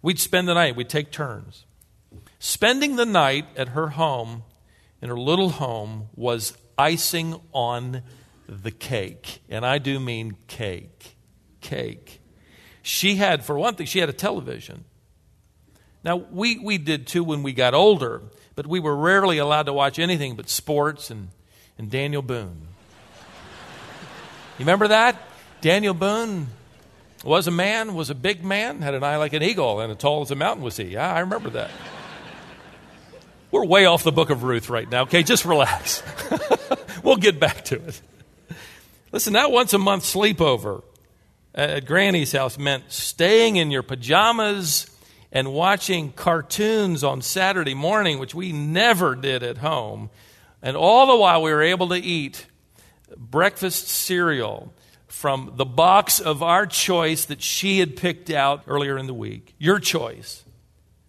We'd 0.00 0.18
spend 0.18 0.48
the 0.48 0.54
night, 0.54 0.76
we'd 0.76 0.88
take 0.88 1.10
turns. 1.10 1.64
Spending 2.38 2.96
the 2.96 3.06
night 3.06 3.46
at 3.56 3.68
her 3.68 3.88
home, 3.90 4.44
in 5.00 5.08
her 5.08 5.16
little 5.16 5.50
home, 5.50 6.08
was 6.14 6.56
icing 6.78 7.40
on 7.52 8.02
the 8.48 8.70
cake. 8.70 9.40
And 9.48 9.64
I 9.64 9.78
do 9.78 9.98
mean 10.00 10.36
cake. 10.46 11.16
Cake. 11.60 12.20
She 12.82 13.16
had, 13.16 13.44
for 13.44 13.58
one 13.58 13.74
thing, 13.74 13.86
she 13.86 14.00
had 14.00 14.08
a 14.08 14.12
television. 14.12 14.84
Now, 16.04 16.16
we, 16.16 16.58
we 16.58 16.78
did 16.78 17.06
too 17.06 17.22
when 17.22 17.42
we 17.42 17.52
got 17.52 17.74
older, 17.74 18.22
but 18.56 18.66
we 18.66 18.80
were 18.80 18.96
rarely 18.96 19.38
allowed 19.38 19.66
to 19.66 19.72
watch 19.72 19.98
anything 19.98 20.34
but 20.34 20.48
sports 20.48 21.10
and, 21.10 21.28
and 21.78 21.90
Daniel 21.90 22.22
Boone. 22.22 22.68
You 24.58 24.64
remember 24.64 24.88
that? 24.88 25.20
Daniel 25.60 25.94
Boone 25.94 26.48
was 27.24 27.46
a 27.46 27.52
man, 27.52 27.94
was 27.94 28.10
a 28.10 28.14
big 28.14 28.44
man, 28.44 28.82
had 28.82 28.94
an 28.94 29.04
eye 29.04 29.16
like 29.16 29.32
an 29.32 29.42
eagle, 29.42 29.80
and 29.80 29.92
as 29.92 29.98
tall 29.98 30.22
as 30.22 30.30
a 30.32 30.34
mountain 30.34 30.64
was 30.64 30.76
he. 30.76 30.84
Yeah, 30.84 31.12
I 31.12 31.20
remember 31.20 31.50
that. 31.50 31.70
We're 33.52 33.64
way 33.64 33.86
off 33.86 34.02
the 34.02 34.12
book 34.12 34.30
of 34.30 34.42
Ruth 34.42 34.70
right 34.70 34.90
now, 34.90 35.02
okay? 35.02 35.22
Just 35.22 35.44
relax. 35.44 36.02
we'll 37.02 37.16
get 37.16 37.38
back 37.38 37.64
to 37.66 37.76
it. 37.76 38.00
Listen, 39.12 39.34
that 39.34 39.52
once 39.52 39.74
a 39.74 39.78
month 39.78 40.04
sleepover 40.04 40.82
at 41.54 41.84
Granny's 41.84 42.32
house 42.32 42.58
meant 42.58 42.90
staying 42.90 43.56
in 43.56 43.70
your 43.70 43.82
pajamas 43.82 44.86
and 45.30 45.52
watching 45.52 46.12
cartoons 46.12 47.04
on 47.04 47.20
Saturday 47.20 47.74
morning, 47.74 48.18
which 48.18 48.34
we 48.34 48.52
never 48.52 49.14
did 49.14 49.42
at 49.42 49.58
home. 49.58 50.08
And 50.62 50.78
all 50.78 51.06
the 51.06 51.16
while, 51.16 51.42
we 51.42 51.52
were 51.52 51.62
able 51.62 51.90
to 51.90 51.96
eat 51.96 52.46
breakfast 53.14 53.86
cereal 53.88 54.72
from 55.08 55.52
the 55.56 55.66
box 55.66 56.18
of 56.18 56.42
our 56.42 56.64
choice 56.64 57.26
that 57.26 57.42
she 57.42 57.80
had 57.80 57.96
picked 57.96 58.30
out 58.30 58.62
earlier 58.66 58.96
in 58.96 59.06
the 59.06 59.14
week. 59.14 59.54
Your 59.58 59.78
choice. 59.78 60.42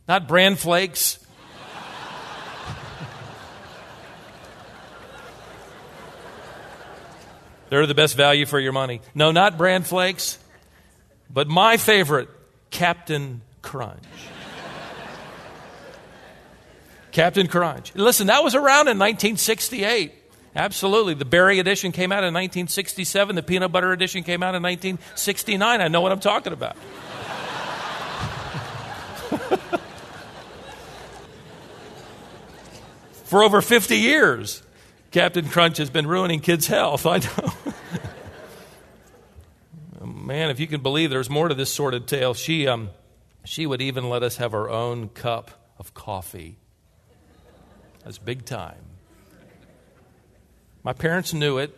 Not 0.09 0.27
bran 0.27 0.57
flakes, 0.57 1.22
They're 7.73 7.87
the 7.87 7.95
best 7.95 8.15
value 8.15 8.45
for 8.45 8.59
your 8.59 8.71
money. 8.71 9.01
No, 9.15 9.31
not 9.31 9.57
bran 9.57 9.81
flakes, 9.81 10.37
but 11.27 11.47
my 11.47 11.77
favorite, 11.77 12.29
Captain 12.69 13.41
Crunch. 13.63 13.97
Captain 17.11 17.47
Crunch. 17.47 17.95
Listen, 17.95 18.27
that 18.27 18.43
was 18.43 18.53
around 18.53 18.89
in 18.89 18.99
1968. 18.99 20.13
Absolutely. 20.55 21.15
The 21.15 21.25
berry 21.25 21.57
edition 21.57 21.91
came 21.91 22.11
out 22.11 22.19
in 22.19 22.31
1967. 22.31 23.35
The 23.35 23.41
peanut 23.41 23.71
butter 23.71 23.91
edition 23.91 24.21
came 24.21 24.43
out 24.43 24.53
in 24.53 24.61
1969. 24.61 25.81
I 25.81 25.87
know 25.87 26.01
what 26.01 26.11
I'm 26.11 26.19
talking 26.19 26.53
about. 26.53 26.75
For 33.23 33.43
over 33.43 33.63
50 33.63 33.97
years, 33.97 34.61
Captain 35.13 35.47
Crunch 35.47 35.77
has 35.77 35.91
been 35.91 36.07
ruining 36.07 36.39
kids' 36.39 36.65
health. 36.65 37.05
I 37.05 37.19
know. 37.19 37.53
Man, 40.05 40.49
if 40.49 40.59
you 40.59 40.65
can 40.65 40.81
believe 40.81 41.11
there's 41.11 41.29
more 41.29 41.47
to 41.47 41.53
this 41.53 41.71
sordid 41.71 42.07
tale, 42.07 42.33
she, 42.33 42.67
um, 42.67 42.89
she 43.45 43.67
would 43.67 43.79
even 43.79 44.09
let 44.09 44.23
us 44.23 44.37
have 44.37 44.55
our 44.55 44.69
own 44.69 45.09
cup 45.09 45.51
of 45.77 45.93
coffee. 45.93 46.57
That's 48.03 48.17
big 48.17 48.43
time. 48.43 48.81
My 50.81 50.93
parents 50.93 51.31
knew 51.31 51.59
it. 51.59 51.77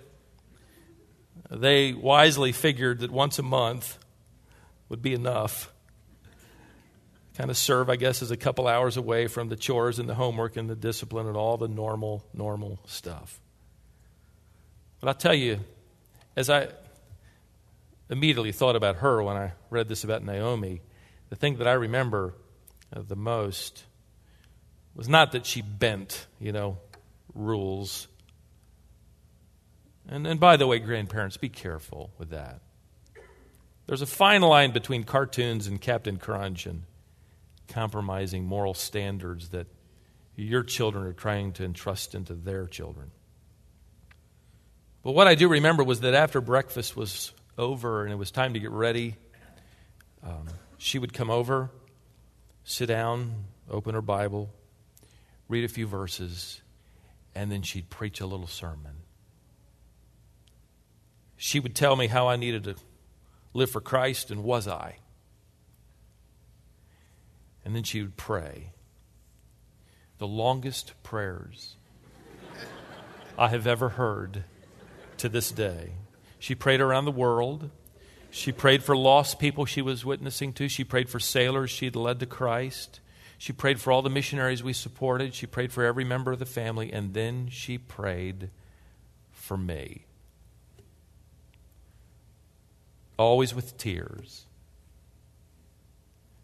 They 1.52 1.92
wisely 1.92 2.54
figured 2.54 3.00
that 3.02 3.12
once 3.12 3.38
a 3.38 3.44
month 3.44 4.00
would 4.88 5.02
be 5.02 5.14
enough. 5.14 5.74
Kind 7.36 7.50
of 7.50 7.58
serve, 7.58 7.90
I 7.90 7.98
guess, 7.98 8.22
as 8.22 8.32
a 8.32 8.38
couple 8.38 8.68
hours 8.68 8.98
away 8.98 9.28
from 9.28 9.50
the 9.50 9.56
chores 9.56 10.00
and 10.00 10.08
the 10.08 10.16
homework 10.16 10.56
and 10.56 10.70
the 10.70 10.76
discipline 10.76 11.28
and 11.28 11.36
all 11.36 11.58
the 11.58 11.68
normal, 11.68 12.26
normal 12.34 12.80
stuff. 12.86 13.40
But 15.02 15.10
I'll 15.10 15.16
tell 15.16 15.34
you, 15.34 15.60
as 16.36 16.50
I 16.50 16.70
immediately 18.10 18.52
thought 18.52 18.76
about 18.76 18.98
her 18.98 19.22
when 19.22 19.36
I 19.36 19.52
read 19.70 19.90
this 19.90 20.04
about 20.04 20.24
Naomi, 20.24 20.82
the 21.30 21.36
thing 21.36 21.58
that 21.58 21.68
I 21.68 21.74
remember 21.74 22.34
uh, 22.96 23.02
the 23.06 23.16
most 23.16 23.84
was 24.96 25.10
not 25.10 25.34
that 25.34 25.46
she 25.46 25.62
bent, 25.62 26.28
you 26.40 26.54
know, 26.54 26.78
rules. 27.34 28.08
And, 30.08 30.26
and 30.26 30.40
by 30.40 30.56
the 30.56 30.68
way, 30.68 30.80
grandparents, 30.80 31.36
be 31.36 31.50
careful 31.50 32.12
with 32.18 32.30
that. 32.30 32.62
There's 33.88 34.02
a 34.02 34.08
fine 34.08 34.42
line 34.42 34.72
between 34.72 35.04
cartoons 35.04 35.68
and 35.68 35.82
Captain 35.82 36.18
Crunch 36.18 36.66
and 36.66 36.84
compromising 37.68 38.46
moral 38.46 38.74
standards 38.74 39.50
that 39.50 39.68
your 40.36 40.64
children 40.64 41.06
are 41.06 41.14
trying 41.14 41.54
to 41.54 41.64
entrust 41.64 42.16
into 42.16 42.34
their 42.34 42.68
children. 42.68 43.12
But 45.04 45.12
what 45.12 45.28
I 45.28 45.36
do 45.36 45.48
remember 45.48 45.84
was 45.84 46.02
that 46.02 46.14
after 46.14 46.42
breakfast 46.42 46.98
was 46.98 47.32
over 47.58 48.04
and 48.04 48.12
it 48.12 48.16
was 48.16 48.32
time 48.32 48.54
to 48.54 48.60
get 48.60 48.72
ready, 48.72 49.16
um, 50.24 50.48
she 50.78 51.00
would 51.00 51.14
come 51.14 51.30
over, 51.30 51.70
sit 52.64 52.88
down, 52.88 53.46
open 53.70 53.94
her 53.94 54.02
Bible, 54.02 54.50
read 55.48 55.64
a 55.64 55.68
few 55.68 55.86
verses, 55.86 56.62
and 57.36 57.52
then 57.52 57.62
she'd 57.62 57.90
preach 57.90 58.20
a 58.20 58.26
little 58.26 58.48
sermon. 58.48 58.94
She 61.38 61.60
would 61.60 61.76
tell 61.76 61.96
me 61.96 62.08
how 62.08 62.28
I 62.28 62.36
needed 62.36 62.64
to 62.64 62.76
live 63.54 63.70
for 63.70 63.82
Christ, 63.82 64.32
and 64.32 64.44
was 64.44 64.68
I? 64.68 64.98
And 67.66 67.76
then 67.76 67.84
she 67.84 68.02
would 68.02 68.16
pray. 68.16 68.72
The 70.20 70.28
longest 70.28 70.94
prayers 71.04 71.76
I 73.38 73.50
have 73.50 73.68
ever 73.68 73.90
heard 73.90 74.46
to 75.18 75.28
this 75.28 75.52
day. 75.52 75.94
She 76.40 76.56
prayed 76.56 76.80
around 76.80 77.06
the 77.06 77.12
world. 77.12 77.72
She 78.30 78.52
prayed 78.52 78.84
for 78.84 78.96
lost 78.96 79.40
people 79.40 79.66
she 79.66 79.82
was 79.82 80.06
witnessing 80.06 80.54
to. 80.54 80.70
She 80.70 80.84
prayed 80.84 81.10
for 81.10 81.20
sailors 81.20 81.72
she'd 81.72 81.96
led 81.96 82.20
to 82.20 82.26
Christ. 82.26 83.00
She 83.38 83.52
prayed 83.52 83.82
for 83.82 83.92
all 83.92 84.02
the 84.02 84.10
missionaries 84.10 84.64
we 84.64 84.74
supported. 84.74 85.34
She 85.34 85.48
prayed 85.48 85.74
for 85.74 85.84
every 85.84 86.04
member 86.04 86.32
of 86.32 86.40
the 86.40 86.46
family. 86.46 86.94
And 86.94 87.14
then 87.14 87.48
she 87.50 87.78
prayed 87.78 88.50
for 89.32 89.58
me. 89.58 90.06
Always 93.18 93.56
with 93.56 93.78
tears. 93.78 94.45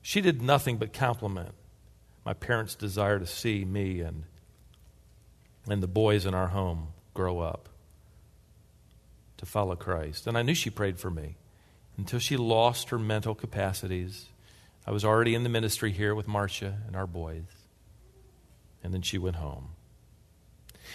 She 0.02 0.22
did 0.22 0.42
nothing 0.42 0.78
but 0.78 0.94
compliment 0.94 1.54
my 2.26 2.34
parents' 2.34 2.76
desire 2.76 3.20
to 3.20 3.26
see 3.26 3.66
me 3.66 4.02
and, 4.02 4.24
and 5.68 5.82
the 5.82 5.88
boys 5.88 6.26
in 6.26 6.34
our 6.34 6.48
home 6.48 6.90
grow 7.14 7.40
up 7.40 7.70
to 9.38 9.46
follow 9.46 9.76
Christ. 9.76 10.28
And 10.28 10.38
I 10.38 10.44
knew 10.44 10.54
she 10.54 10.70
prayed 10.70 11.00
for 11.00 11.10
me 11.10 11.38
until 11.98 12.20
she 12.20 12.38
lost 12.38 12.90
her 12.90 13.00
mental 13.00 13.34
capacities. 13.34 14.28
I 14.86 14.92
was 14.92 15.04
already 15.04 15.34
in 15.34 15.44
the 15.44 15.50
ministry 15.50 15.92
here 15.92 16.14
with 16.14 16.28
Marcia 16.28 16.78
and 16.88 16.96
our 16.96 17.08
boys. 17.08 17.44
And 18.84 18.94
then 18.94 19.02
she 19.02 19.18
went 19.18 19.38
home. 19.38 19.70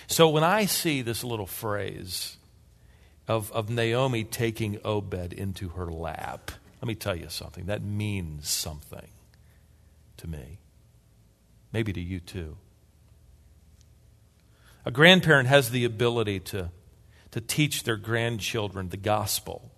So 0.07 0.29
when 0.29 0.45
I 0.45 0.67
see 0.67 1.03
this 1.03 1.25
little 1.25 1.47
phrase 1.47 2.37
of, 3.27 3.51
of 3.53 3.71
Naomi 3.71 4.25
taking 4.25 4.79
Obed 4.85 5.33
into 5.33 5.71
her 5.71 5.87
lap, 5.87 6.51
let 6.81 6.89
me 6.89 6.95
tell 6.95 7.17
you 7.17 7.29
something. 7.29 7.67
That 7.67 7.83
means 7.83 8.49
something 8.49 9.09
to 10.19 10.29
me. 10.29 10.59
Maybe 11.73 11.93
to 11.93 12.01
you 12.01 12.21
too. 12.21 12.57
A 14.85 14.91
grandparent 14.91 15.49
has 15.49 15.71
the 15.71 15.85
ability 15.85 16.41
to 16.41 16.71
to 17.33 17.41
teach 17.41 17.83
their 17.83 17.97
grandchildren 17.97 18.89
the 18.89 18.97
gospel 18.97 19.71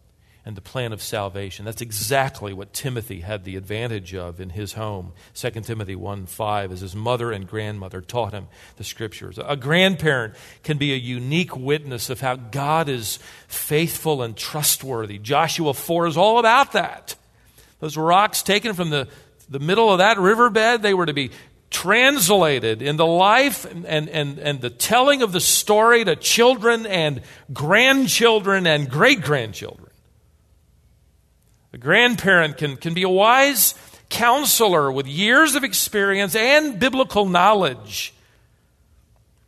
and 0.48 0.56
the 0.56 0.62
plan 0.62 0.94
of 0.94 1.02
salvation. 1.02 1.66
That's 1.66 1.82
exactly 1.82 2.54
what 2.54 2.72
Timothy 2.72 3.20
had 3.20 3.44
the 3.44 3.56
advantage 3.56 4.14
of 4.14 4.40
in 4.40 4.48
his 4.48 4.72
home. 4.72 5.12
2 5.34 5.50
Timothy 5.50 5.94
1 5.94 6.24
5, 6.24 6.72
as 6.72 6.80
his 6.80 6.96
mother 6.96 7.30
and 7.30 7.46
grandmother 7.46 8.00
taught 8.00 8.32
him 8.32 8.48
the 8.76 8.82
scriptures. 8.82 9.38
A 9.44 9.56
grandparent 9.56 10.36
can 10.62 10.78
be 10.78 10.94
a 10.94 10.96
unique 10.96 11.54
witness 11.54 12.08
of 12.08 12.22
how 12.22 12.36
God 12.36 12.88
is 12.88 13.18
faithful 13.46 14.22
and 14.22 14.34
trustworthy. 14.34 15.18
Joshua 15.18 15.74
4 15.74 16.06
is 16.06 16.16
all 16.16 16.38
about 16.38 16.72
that. 16.72 17.14
Those 17.80 17.98
rocks 17.98 18.42
taken 18.42 18.72
from 18.72 18.88
the, 18.88 19.06
the 19.50 19.60
middle 19.60 19.92
of 19.92 19.98
that 19.98 20.18
riverbed, 20.18 20.80
they 20.80 20.94
were 20.94 21.04
to 21.04 21.12
be 21.12 21.30
translated 21.68 22.80
in 22.80 22.96
the 22.96 23.04
life 23.04 23.66
and, 23.66 23.84
and, 24.08 24.38
and 24.38 24.62
the 24.62 24.70
telling 24.70 25.20
of 25.20 25.32
the 25.32 25.40
story 25.40 26.06
to 26.06 26.16
children 26.16 26.86
and 26.86 27.20
grandchildren 27.52 28.66
and 28.66 28.88
great 28.88 29.20
grandchildren. 29.20 29.87
A 31.78 31.80
grandparent 31.80 32.56
can, 32.56 32.76
can 32.76 32.92
be 32.92 33.04
a 33.04 33.08
wise 33.08 33.76
counselor 34.08 34.90
with 34.90 35.06
years 35.06 35.54
of 35.54 35.62
experience 35.62 36.34
and 36.34 36.80
biblical 36.80 37.24
knowledge. 37.24 38.12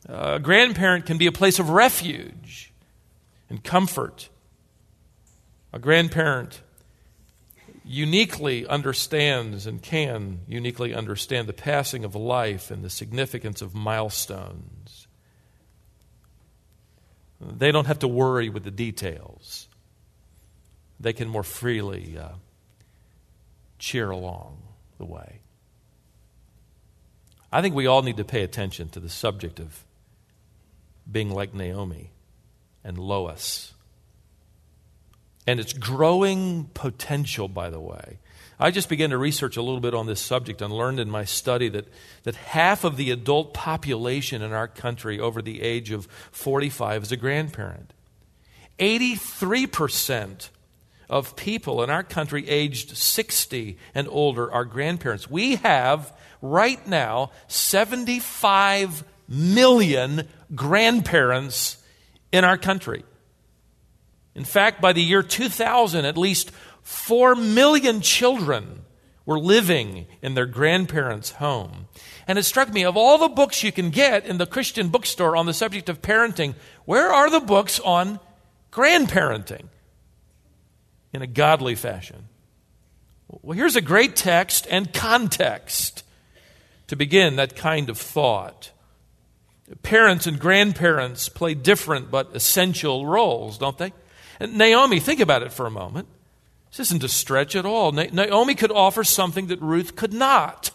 A 0.08 0.38
grandparent 0.38 1.06
can 1.06 1.18
be 1.18 1.26
a 1.26 1.32
place 1.32 1.58
of 1.58 1.70
refuge 1.70 2.72
and 3.48 3.64
comfort. 3.64 4.28
A 5.72 5.80
grandparent 5.80 6.60
uniquely 7.84 8.64
understands 8.64 9.66
and 9.66 9.82
can 9.82 10.42
uniquely 10.46 10.94
understand 10.94 11.48
the 11.48 11.52
passing 11.52 12.04
of 12.04 12.14
life 12.14 12.70
and 12.70 12.84
the 12.84 12.90
significance 12.90 13.60
of 13.60 13.74
milestones. 13.74 15.08
They 17.40 17.72
don't 17.72 17.88
have 17.88 17.98
to 17.98 18.08
worry 18.08 18.48
with 18.48 18.62
the 18.62 18.70
details, 18.70 19.66
they 21.00 21.12
can 21.12 21.28
more 21.28 21.42
freely 21.42 22.16
uh, 22.18 22.28
cheer 23.78 24.10
along 24.10 24.58
the 24.98 25.06
way. 25.06 25.40
I 27.50 27.62
think 27.62 27.74
we 27.74 27.86
all 27.86 28.02
need 28.02 28.18
to 28.18 28.24
pay 28.24 28.42
attention 28.42 28.90
to 28.90 29.00
the 29.00 29.08
subject 29.08 29.58
of 29.58 29.84
being 31.10 31.30
like 31.30 31.54
Naomi 31.54 32.10
and 32.84 32.96
Lois 32.98 33.72
and 35.46 35.58
its 35.58 35.72
growing 35.72 36.70
potential, 36.74 37.48
by 37.48 37.70
the 37.70 37.80
way. 37.80 38.18
I 38.58 38.70
just 38.70 38.90
began 38.90 39.10
to 39.10 39.18
research 39.18 39.56
a 39.56 39.62
little 39.62 39.80
bit 39.80 39.94
on 39.94 40.06
this 40.06 40.20
subject 40.20 40.60
and 40.60 40.70
learned 40.72 41.00
in 41.00 41.10
my 41.10 41.24
study 41.24 41.70
that, 41.70 41.88
that 42.24 42.36
half 42.36 42.84
of 42.84 42.98
the 42.98 43.10
adult 43.10 43.54
population 43.54 44.42
in 44.42 44.52
our 44.52 44.68
country 44.68 45.18
over 45.18 45.40
the 45.40 45.62
age 45.62 45.90
of 45.90 46.06
45 46.30 47.04
is 47.04 47.12
a 47.12 47.16
grandparent. 47.16 47.94
83% 48.78 50.50
of 51.10 51.34
people 51.34 51.82
in 51.82 51.90
our 51.90 52.04
country 52.04 52.48
aged 52.48 52.96
60 52.96 53.76
and 53.94 54.08
older 54.08 54.50
are 54.50 54.64
grandparents. 54.64 55.28
We 55.28 55.56
have 55.56 56.16
right 56.40 56.86
now 56.86 57.32
75 57.48 59.04
million 59.28 60.28
grandparents 60.54 61.78
in 62.32 62.44
our 62.44 62.56
country. 62.56 63.04
In 64.36 64.44
fact, 64.44 64.80
by 64.80 64.92
the 64.92 65.02
year 65.02 65.22
2000, 65.22 66.04
at 66.04 66.16
least 66.16 66.52
4 66.82 67.34
million 67.34 68.00
children 68.00 68.82
were 69.26 69.38
living 69.38 70.06
in 70.22 70.34
their 70.34 70.46
grandparents' 70.46 71.32
home. 71.32 71.88
And 72.28 72.38
it 72.38 72.44
struck 72.44 72.72
me 72.72 72.84
of 72.84 72.96
all 72.96 73.18
the 73.18 73.28
books 73.28 73.64
you 73.64 73.72
can 73.72 73.90
get 73.90 74.24
in 74.24 74.38
the 74.38 74.46
Christian 74.46 74.88
bookstore 74.88 75.36
on 75.36 75.46
the 75.46 75.52
subject 75.52 75.88
of 75.88 76.00
parenting, 76.00 76.54
where 76.84 77.12
are 77.12 77.28
the 77.28 77.40
books 77.40 77.80
on 77.80 78.20
grandparenting 78.70 79.64
in 81.12 81.22
a 81.22 81.26
godly 81.26 81.74
fashion? 81.74 82.28
Well, 83.42 83.56
here's 83.56 83.76
a 83.76 83.80
great 83.80 84.16
text 84.16 84.66
and 84.70 84.92
context 84.92 86.04
to 86.88 86.96
begin 86.96 87.36
that 87.36 87.54
kind 87.54 87.88
of 87.88 87.98
thought. 87.98 88.70
Parents 89.82 90.26
and 90.26 90.40
grandparents 90.40 91.28
play 91.28 91.54
different 91.54 92.10
but 92.10 92.34
essential 92.34 93.06
roles, 93.06 93.56
don't 93.58 93.78
they? 93.78 93.92
Naomi, 94.40 94.98
think 94.98 95.20
about 95.20 95.42
it 95.42 95.52
for 95.52 95.66
a 95.66 95.70
moment. 95.70 96.08
This 96.70 96.80
isn't 96.80 97.04
a 97.04 97.08
stretch 97.08 97.54
at 97.54 97.66
all. 97.66 97.92
Naomi 97.92 98.54
could 98.54 98.72
offer 98.72 99.04
something 99.04 99.48
that 99.48 99.60
Ruth 99.60 99.96
could 99.96 100.12
not. 100.12 100.70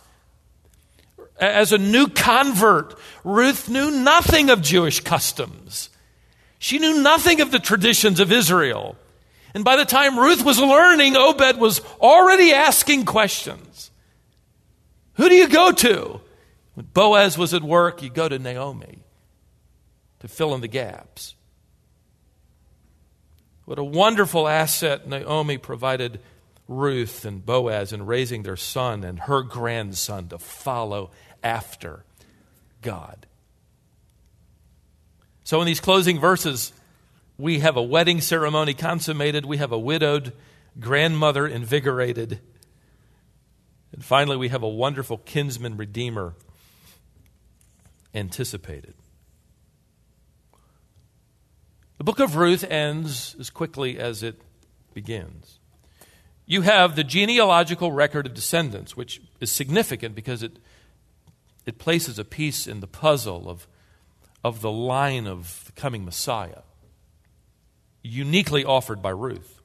As 1.39 1.73
a 1.73 1.77
new 1.77 2.07
convert, 2.07 2.97
Ruth 3.23 3.67
knew 3.67 3.91
nothing 3.91 4.49
of 4.49 4.61
Jewish 4.61 5.01
customs. 5.01 5.89
She 6.59 6.79
knew 6.79 7.01
nothing 7.01 7.41
of 7.41 7.51
the 7.51 7.59
traditions 7.59 8.19
of 8.19 8.31
Israel. 8.31 8.95
And 9.55 9.63
by 9.63 9.77
the 9.77 9.85
time 9.85 10.19
Ruth 10.19 10.43
was 10.43 10.59
learning, 10.59 11.15
Obed 11.15 11.57
was 11.57 11.79
already 12.01 12.51
asking 12.51 13.05
questions. 13.05 13.89
Who 15.13 15.29
do 15.29 15.35
you 15.35 15.47
go 15.47 15.71
to? 15.71 16.19
When 16.73 16.87
Boaz 16.87 17.37
was 17.37 17.53
at 17.53 17.63
work, 17.63 18.03
you 18.03 18.09
go 18.09 18.27
to 18.27 18.37
Naomi 18.37 18.99
to 20.19 20.27
fill 20.27 20.53
in 20.55 20.59
the 20.59 20.67
gaps. 20.67 21.35
What 23.63 23.79
a 23.79 23.83
wonderful 23.83 24.45
asset 24.45 25.07
Naomi 25.07 25.57
provided 25.57 26.19
Ruth 26.67 27.23
and 27.23 27.43
Boaz 27.45 27.93
in 27.93 28.05
raising 28.05 28.43
their 28.43 28.57
son 28.57 29.05
and 29.05 29.21
her 29.21 29.41
grandson 29.41 30.27
to 30.29 30.37
follow 30.37 31.11
after 31.41 32.03
God. 32.81 33.25
So, 35.45 35.61
in 35.61 35.65
these 35.65 35.79
closing 35.79 36.19
verses, 36.19 36.73
we 37.37 37.59
have 37.59 37.75
a 37.75 37.83
wedding 37.83 38.21
ceremony 38.21 38.73
consummated, 38.73 39.45
we 39.45 39.57
have 39.57 39.71
a 39.71 39.79
widowed 39.79 40.33
grandmother 40.79 41.47
invigorated, 41.47 42.39
and 43.91 44.03
finally, 44.03 44.35
we 44.35 44.49
have 44.49 44.61
a 44.61 44.67
wonderful 44.67 45.17
kinsman 45.19 45.77
redeemer 45.77 46.33
anticipated. 48.13 48.93
The 51.97 52.03
book 52.03 52.19
of 52.19 52.35
Ruth 52.35 52.65
ends 52.65 53.37
as 53.39 53.49
quickly 53.49 53.97
as 53.97 54.21
it 54.21 54.41
begins. 54.93 55.59
You 56.45 56.61
have 56.61 56.95
the 56.95 57.05
genealogical 57.05 57.91
record 57.91 58.25
of 58.25 58.33
descendants, 58.33 58.97
which 58.97 59.21
is 59.39 59.49
significant 59.49 60.13
because 60.13 60.43
it, 60.43 60.59
it 61.65 61.77
places 61.77 62.19
a 62.19 62.25
piece 62.25 62.67
in 62.67 62.81
the 62.81 62.87
puzzle 62.87 63.49
of, 63.49 63.65
of 64.43 64.61
the 64.61 64.71
line 64.71 65.25
of 65.25 65.63
the 65.67 65.71
coming 65.71 66.03
Messiah, 66.03 66.63
uniquely 68.05 68.63
offered 68.63 69.01
by 69.01 69.09
Ruth. 69.09 69.61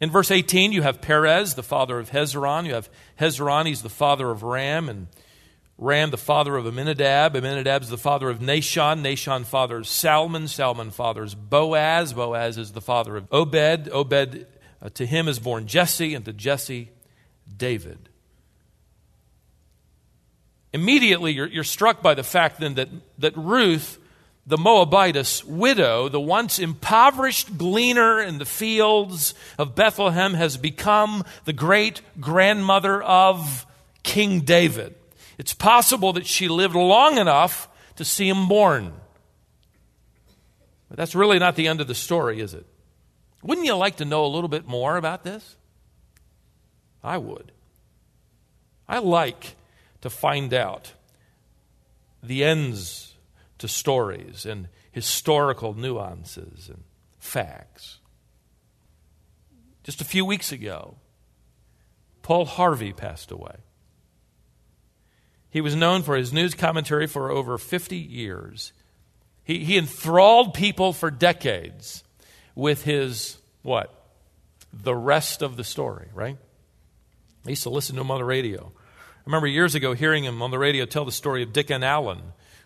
In 0.00 0.10
verse 0.10 0.30
18, 0.30 0.72
you 0.72 0.82
have 0.82 1.00
Perez, 1.00 1.54
the 1.54 1.62
father 1.62 1.98
of 1.98 2.10
Hezron. 2.10 2.66
You 2.66 2.74
have 2.74 2.88
Hezron, 3.18 3.66
he's 3.66 3.82
the 3.82 3.90
father 3.90 4.30
of 4.30 4.42
Ram, 4.42 4.88
and 4.88 5.08
Ram, 5.76 6.10
the 6.10 6.16
father 6.16 6.56
of 6.56 6.66
Amminadab. 6.66 7.36
Amminadab's 7.36 7.88
the 7.88 7.98
father 7.98 8.28
of 8.28 8.38
Nahshon. 8.40 9.02
Nahshon 9.02 9.44
fathers 9.44 9.88
Salmon. 9.88 10.48
Salmon 10.48 10.90
fathers 10.90 11.34
Boaz. 11.34 12.12
Boaz 12.12 12.58
is 12.58 12.72
the 12.72 12.80
father 12.80 13.16
of 13.16 13.28
Obed. 13.30 13.88
Obed, 13.90 14.46
uh, 14.82 14.88
to 14.90 15.06
him 15.06 15.28
is 15.28 15.38
born 15.38 15.66
Jesse, 15.66 16.14
and 16.14 16.24
to 16.24 16.32
Jesse, 16.32 16.90
David. 17.56 18.08
Immediately, 20.72 21.32
you're, 21.32 21.48
you're 21.48 21.64
struck 21.64 22.00
by 22.00 22.14
the 22.14 22.22
fact 22.22 22.60
then 22.60 22.74
that, 22.74 22.88
that 23.18 23.36
Ruth, 23.36 23.98
the 24.46 24.56
Moabitess 24.56 25.44
widow, 25.44 26.08
the 26.08 26.20
once 26.20 26.58
impoverished 26.58 27.56
gleaner 27.58 28.20
in 28.20 28.38
the 28.38 28.44
fields 28.44 29.34
of 29.58 29.74
Bethlehem, 29.74 30.34
has 30.34 30.56
become 30.56 31.24
the 31.44 31.52
great 31.52 32.00
grandmother 32.18 33.02
of 33.02 33.66
King 34.02 34.40
David. 34.40 34.94
It's 35.38 35.54
possible 35.54 36.12
that 36.14 36.26
she 36.26 36.48
lived 36.48 36.74
long 36.74 37.18
enough 37.18 37.68
to 37.96 38.04
see 38.04 38.28
him 38.28 38.48
born. 38.48 38.92
But 40.88 40.96
that's 40.96 41.14
really 41.14 41.38
not 41.38 41.54
the 41.54 41.68
end 41.68 41.80
of 41.80 41.86
the 41.86 41.94
story, 41.94 42.40
is 42.40 42.52
it? 42.54 42.66
Wouldn't 43.42 43.66
you 43.66 43.76
like 43.76 43.96
to 43.96 44.04
know 44.04 44.24
a 44.24 44.28
little 44.28 44.48
bit 44.48 44.66
more 44.66 44.96
about 44.96 45.22
this? 45.22 45.56
I 47.02 47.16
would. 47.18 47.52
I 48.88 48.98
like 48.98 49.54
to 50.00 50.10
find 50.10 50.52
out 50.52 50.92
the 52.22 52.44
ends 52.44 53.09
to 53.60 53.68
stories 53.68 54.44
and 54.46 54.68
historical 54.90 55.74
nuances 55.74 56.68
and 56.68 56.82
facts. 57.18 57.98
Just 59.84 60.00
a 60.00 60.04
few 60.04 60.24
weeks 60.24 60.50
ago, 60.50 60.96
Paul 62.22 62.46
Harvey 62.46 62.92
passed 62.92 63.30
away. 63.30 63.56
He 65.50 65.60
was 65.60 65.74
known 65.74 66.02
for 66.02 66.16
his 66.16 66.32
news 66.32 66.54
commentary 66.54 67.06
for 67.06 67.30
over 67.30 67.58
50 67.58 67.96
years. 67.96 68.72
He, 69.44 69.64
he 69.64 69.76
enthralled 69.76 70.54
people 70.54 70.92
for 70.92 71.10
decades 71.10 72.04
with 72.54 72.84
his, 72.84 73.38
what? 73.62 73.92
The 74.72 74.94
rest 74.94 75.42
of 75.42 75.56
the 75.56 75.64
story, 75.64 76.08
right? 76.14 76.38
I 77.46 77.50
used 77.50 77.64
to 77.64 77.70
listen 77.70 77.96
to 77.96 78.02
him 78.02 78.10
on 78.10 78.18
the 78.18 78.24
radio. 78.24 78.72
I 78.74 79.22
remember 79.26 79.48
years 79.48 79.74
ago 79.74 79.92
hearing 79.92 80.24
him 80.24 80.40
on 80.40 80.50
the 80.50 80.58
radio 80.58 80.86
tell 80.86 81.04
the 81.04 81.12
story 81.12 81.42
of 81.42 81.52
Dick 81.52 81.70
and 81.70 81.84
Allen, 81.84 82.20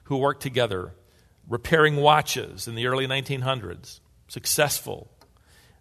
who 0.05 0.17
worked 0.17 0.43
together 0.43 0.95
repairing 1.49 1.97
watches 1.97 2.67
in 2.69 2.75
the 2.75 2.87
early 2.87 3.07
1900s. 3.07 4.01
Successful. 4.29 5.11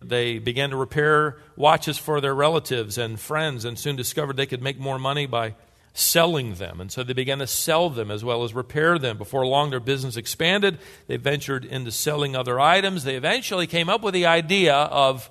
They 0.02 0.40
began 0.40 0.72
to 0.72 0.76
repair 0.76 1.38
watches 1.56 1.98
for 1.98 2.20
their 2.20 2.36
relatives 2.36 2.98
and 2.98 3.20
friends 3.20 3.64
and 3.64 3.80
soon 3.80 3.96
discovered 3.96 4.36
they 4.36 4.46
could 4.46 4.62
make 4.62 4.78
more 4.78 5.00
money 5.00 5.26
by 5.26 5.56
selling 5.94 6.56
them. 6.56 6.82
And 6.82 6.92
so 6.92 7.04
they 7.04 7.14
began 7.14 7.40
to 7.40 7.48
sell 7.48 7.90
them 7.90 8.12
as 8.12 8.24
well 8.24 8.44
as 8.44 8.54
repair 8.54 8.98
them. 8.98 9.18
Before 9.18 9.46
long, 9.46 9.70
their 9.70 9.80
business 9.80 10.18
expanded. 10.18 10.80
They 11.08 11.18
ventured 11.18 11.64
into 11.64 11.92
selling 11.92 12.36
other 12.36 12.60
items. 12.60 13.04
They 13.04 13.16
eventually 13.16 13.68
came 13.68 13.90
up 13.90 14.02
with 14.02 14.14
the 14.14 14.26
idea 14.26 14.74
of, 14.74 15.30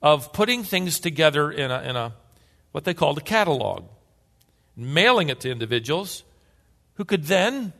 of 0.00 0.32
putting 0.32 0.62
things 0.62 1.00
together 1.00 1.50
in 1.50 1.70
a, 1.70 1.82
in 1.82 1.96
a 1.96 2.14
what 2.72 2.84
they 2.84 2.94
called 2.94 3.18
a 3.18 3.22
catalog, 3.22 3.84
mailing 4.76 5.28
it 5.28 5.40
to 5.40 5.50
individuals 5.50 6.24
who 6.94 7.04
could 7.04 7.24
then, 7.24 7.72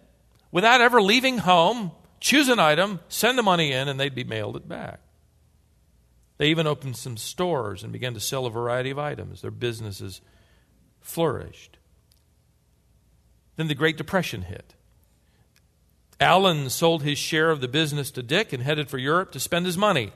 without 0.54 0.80
ever 0.80 1.02
leaving 1.02 1.38
home, 1.38 1.90
choose 2.20 2.48
an 2.48 2.60
item, 2.60 3.00
send 3.08 3.36
the 3.36 3.42
money 3.42 3.72
in, 3.72 3.88
and 3.88 3.98
they'd 3.98 4.14
be 4.14 4.22
mailed 4.22 4.56
it 4.56 4.68
back. 4.68 5.00
They 6.38 6.46
even 6.46 6.68
opened 6.68 6.96
some 6.96 7.16
stores 7.16 7.82
and 7.82 7.92
began 7.92 8.14
to 8.14 8.20
sell 8.20 8.46
a 8.46 8.50
variety 8.50 8.90
of 8.90 8.98
items. 8.98 9.42
Their 9.42 9.50
businesses 9.50 10.20
flourished. 11.00 11.78
Then 13.56 13.66
the 13.66 13.74
Great 13.74 13.96
Depression 13.96 14.42
hit. 14.42 14.74
Allen 16.20 16.70
sold 16.70 17.02
his 17.02 17.18
share 17.18 17.50
of 17.50 17.60
the 17.60 17.66
business 17.66 18.12
to 18.12 18.22
Dick 18.22 18.52
and 18.52 18.62
headed 18.62 18.88
for 18.88 18.98
Europe 18.98 19.32
to 19.32 19.40
spend 19.40 19.66
his 19.66 19.76
money. 19.76 20.12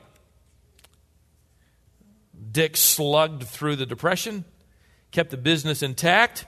Dick 2.49 2.77
slugged 2.77 3.43
through 3.43 3.75
the 3.75 3.85
Depression, 3.85 4.45
kept 5.11 5.31
the 5.31 5.37
business 5.37 5.83
intact. 5.83 6.45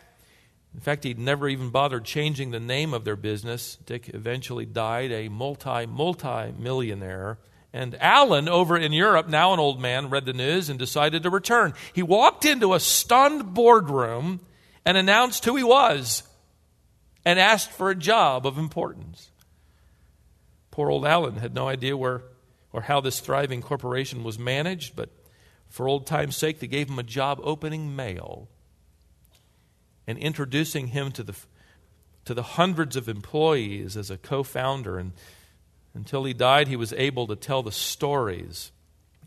In 0.74 0.80
fact, 0.80 1.04
he'd 1.04 1.20
never 1.20 1.50
even 1.50 1.70
bothered 1.70 2.06
changing 2.06 2.52
the 2.52 2.60
name 2.60 2.94
of 2.94 3.04
their 3.04 3.16
business. 3.16 3.78
Dick 3.86 4.10
eventually 4.14 4.66
died 4.66 5.12
a 5.12 5.28
multi, 5.28 5.86
multi 5.86 6.54
millionaire. 6.58 7.40
And 7.74 7.96
Allen, 8.02 8.50
over 8.50 8.78
in 8.78 8.94
Europe, 8.94 9.28
now 9.28 9.54
an 9.54 9.60
old 9.60 9.80
man, 9.80 10.10
read 10.10 10.26
the 10.26 10.34
news 10.34 10.70
and 10.70 10.80
decided 10.80 11.24
to 11.24 11.30
return. 11.30 11.74
He 11.94 12.04
walked 12.04 12.46
into 12.46 12.74
a 12.74 12.80
stunned 12.80 13.54
boardroom 13.54 14.42
and 14.86 14.98
announced 14.98 15.46
who 15.46 15.56
he 15.56 15.64
was 15.64 16.24
and 17.24 17.40
asked 17.40 17.72
for 17.72 17.90
a 17.90 17.96
job 17.96 18.46
of 18.46 18.58
importance. 18.58 19.30
Poor 20.72 20.90
old 20.90 21.06
Allen 21.06 21.36
had 21.36 21.54
no 21.54 21.68
idea 21.68 21.96
where 21.96 22.24
or 22.74 22.82
how 22.82 23.02
this 23.02 23.20
thriving 23.20 23.62
corporation 23.62 24.24
was 24.24 24.40
managed, 24.40 24.96
but 24.96 25.10
for 25.70 25.88
old 25.88 26.08
time's 26.08 26.38
sake, 26.38 26.60
they 26.60 26.68
gave 26.68 26.90
him 26.90 27.00
a 27.00 27.04
job 27.04 27.40
opening 27.44 27.96
mail 27.96 28.48
and 30.12 30.20
introducing 30.20 30.88
him 30.88 31.10
to 31.14 31.24
the, 31.24 31.34
to 32.26 32.34
the 32.34 32.44
hundreds 32.44 32.98
of 32.98 33.08
employees 33.08 33.96
as 33.96 34.12
a 34.12 34.18
co 34.18 34.44
founder. 34.44 35.00
And 35.00 35.14
until 35.94 36.26
he 36.26 36.34
died, 36.34 36.68
he 36.68 36.76
was 36.76 36.92
able 36.94 37.28
to 37.28 37.36
tell 37.38 37.64
the 37.64 37.72
stories. 37.72 38.72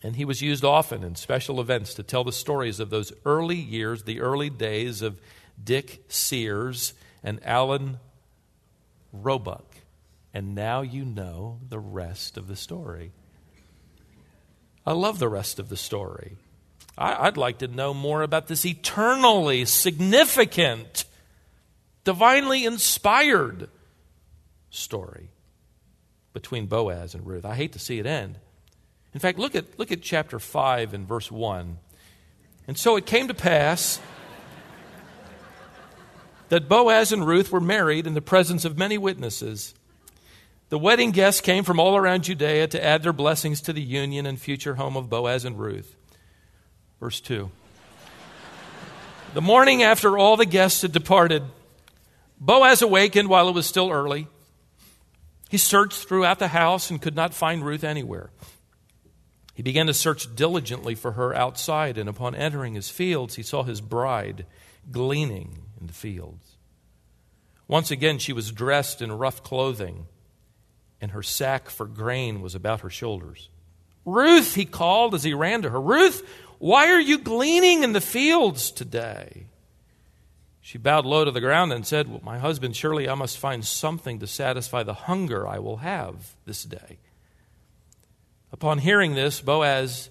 And 0.02 0.16
he 0.16 0.26
was 0.26 0.42
used 0.42 0.62
often 0.62 1.02
in 1.02 1.14
special 1.14 1.58
events 1.58 1.94
to 1.94 2.02
tell 2.02 2.22
the 2.22 2.32
stories 2.32 2.78
of 2.78 2.90
those 2.90 3.14
early 3.24 3.56
years, 3.56 4.02
the 4.02 4.20
early 4.20 4.50
days 4.50 5.00
of 5.00 5.18
Dick 5.62 6.04
Sears 6.08 6.92
and 7.22 7.40
Alan 7.46 7.98
Roebuck. 9.10 9.64
And 10.34 10.54
now 10.54 10.82
you 10.82 11.06
know 11.06 11.60
the 11.66 11.78
rest 11.78 12.36
of 12.36 12.46
the 12.46 12.56
story. 12.56 13.12
I 14.84 14.92
love 14.92 15.18
the 15.18 15.30
rest 15.30 15.58
of 15.58 15.70
the 15.70 15.78
story. 15.78 16.36
I, 16.96 17.24
would 17.24 17.36
like 17.36 17.58
to 17.58 17.68
know 17.68 17.92
more 17.92 18.22
about 18.22 18.46
this 18.46 18.64
eternally 18.64 19.64
significant, 19.64 21.04
divinely 22.04 22.64
inspired 22.64 23.68
story 24.70 25.30
between 26.32 26.66
Boaz 26.66 27.14
and 27.14 27.26
Ruth. 27.26 27.44
I 27.44 27.54
hate 27.56 27.72
to 27.72 27.78
see 27.78 27.98
it 27.98 28.06
end. 28.06 28.38
In 29.12 29.20
fact, 29.20 29.38
look 29.38 29.54
at, 29.54 29.78
look 29.78 29.92
at 29.92 30.02
chapter 30.02 30.38
5 30.38 30.94
and 30.94 31.06
verse 31.06 31.30
1. 31.30 31.78
And 32.66 32.78
so 32.78 32.96
it 32.96 33.06
came 33.06 33.28
to 33.28 33.34
pass 33.34 34.00
that 36.48 36.68
Boaz 36.68 37.12
and 37.12 37.26
Ruth 37.26 37.50
were 37.50 37.60
married 37.60 38.06
in 38.06 38.14
the 38.14 38.20
presence 38.20 38.64
of 38.64 38.78
many 38.78 38.98
witnesses. 38.98 39.74
The 40.68 40.78
wedding 40.78 41.10
guests 41.10 41.40
came 41.40 41.64
from 41.64 41.78
all 41.78 41.96
around 41.96 42.24
Judea 42.24 42.68
to 42.68 42.84
add 42.84 43.02
their 43.02 43.12
blessings 43.12 43.60
to 43.62 43.72
the 43.72 43.82
union 43.82 44.26
and 44.26 44.40
future 44.40 44.74
home 44.74 44.96
of 44.96 45.10
Boaz 45.10 45.44
and 45.44 45.58
Ruth. 45.58 45.96
Verse 47.00 47.20
2. 47.20 47.50
the 49.34 49.40
morning 49.40 49.82
after 49.82 50.16
all 50.16 50.36
the 50.36 50.46
guests 50.46 50.82
had 50.82 50.92
departed, 50.92 51.42
Boaz 52.40 52.82
awakened 52.82 53.28
while 53.28 53.48
it 53.48 53.54
was 53.54 53.66
still 53.66 53.90
early. 53.90 54.28
He 55.50 55.58
searched 55.58 56.08
throughout 56.08 56.38
the 56.38 56.48
house 56.48 56.90
and 56.90 57.00
could 57.00 57.14
not 57.14 57.34
find 57.34 57.64
Ruth 57.64 57.84
anywhere. 57.84 58.30
He 59.54 59.62
began 59.62 59.86
to 59.86 59.94
search 59.94 60.34
diligently 60.34 60.94
for 60.96 61.12
her 61.12 61.32
outside, 61.32 61.96
and 61.96 62.08
upon 62.08 62.34
entering 62.34 62.74
his 62.74 62.90
fields, 62.90 63.36
he 63.36 63.42
saw 63.42 63.62
his 63.62 63.80
bride 63.80 64.46
gleaning 64.90 65.62
in 65.80 65.86
the 65.86 65.92
fields. 65.92 66.56
Once 67.68 67.90
again, 67.90 68.18
she 68.18 68.32
was 68.32 68.50
dressed 68.50 69.00
in 69.00 69.12
rough 69.12 69.42
clothing, 69.42 70.06
and 71.00 71.12
her 71.12 71.22
sack 71.22 71.70
for 71.70 71.86
grain 71.86 72.42
was 72.42 72.54
about 72.54 72.80
her 72.80 72.90
shoulders. 72.90 73.48
Ruth, 74.04 74.54
he 74.54 74.64
called 74.64 75.14
as 75.14 75.22
he 75.22 75.32
ran 75.32 75.62
to 75.62 75.70
her. 75.70 75.80
Ruth, 75.80 76.28
Why 76.58 76.90
are 76.90 77.00
you 77.00 77.18
gleaning 77.18 77.82
in 77.82 77.92
the 77.92 78.00
fields 78.00 78.70
today? 78.70 79.46
She 80.60 80.78
bowed 80.78 81.04
low 81.04 81.26
to 81.26 81.30
the 81.30 81.40
ground 81.42 81.72
and 81.72 81.86
said, 81.86 82.08
well, 82.08 82.20
My 82.22 82.38
husband, 82.38 82.74
surely 82.74 83.08
I 83.08 83.14
must 83.14 83.36
find 83.36 83.64
something 83.64 84.18
to 84.20 84.26
satisfy 84.26 84.82
the 84.82 84.94
hunger 84.94 85.46
I 85.46 85.58
will 85.58 85.78
have 85.78 86.36
this 86.46 86.64
day. 86.64 86.98
Upon 88.50 88.78
hearing 88.78 89.14
this, 89.14 89.40
Boaz 89.40 90.08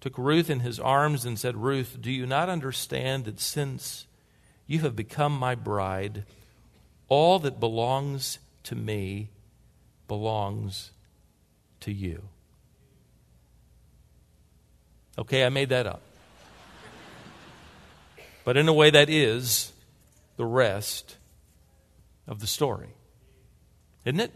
took 0.00 0.16
Ruth 0.16 0.48
in 0.50 0.60
his 0.60 0.80
arms 0.80 1.24
and 1.24 1.38
said, 1.38 1.56
Ruth, 1.56 1.98
do 2.00 2.10
you 2.10 2.26
not 2.26 2.48
understand 2.48 3.26
that 3.26 3.38
since 3.38 4.06
you 4.66 4.80
have 4.80 4.96
become 4.96 5.38
my 5.38 5.54
bride, 5.54 6.24
all 7.08 7.38
that 7.40 7.60
belongs 7.60 8.38
to 8.64 8.74
me 8.74 9.28
belongs 10.08 10.90
to 11.80 11.92
you? 11.92 12.29
Okay, 15.20 15.44
I 15.44 15.50
made 15.50 15.68
that 15.68 15.86
up. 15.86 16.00
But 18.44 18.56
in 18.56 18.66
a 18.68 18.72
way, 18.72 18.88
that 18.90 19.10
is 19.10 19.72
the 20.36 20.46
rest 20.46 21.18
of 22.26 22.40
the 22.40 22.46
story. 22.46 22.88
Isn't 24.06 24.20
it? 24.20 24.32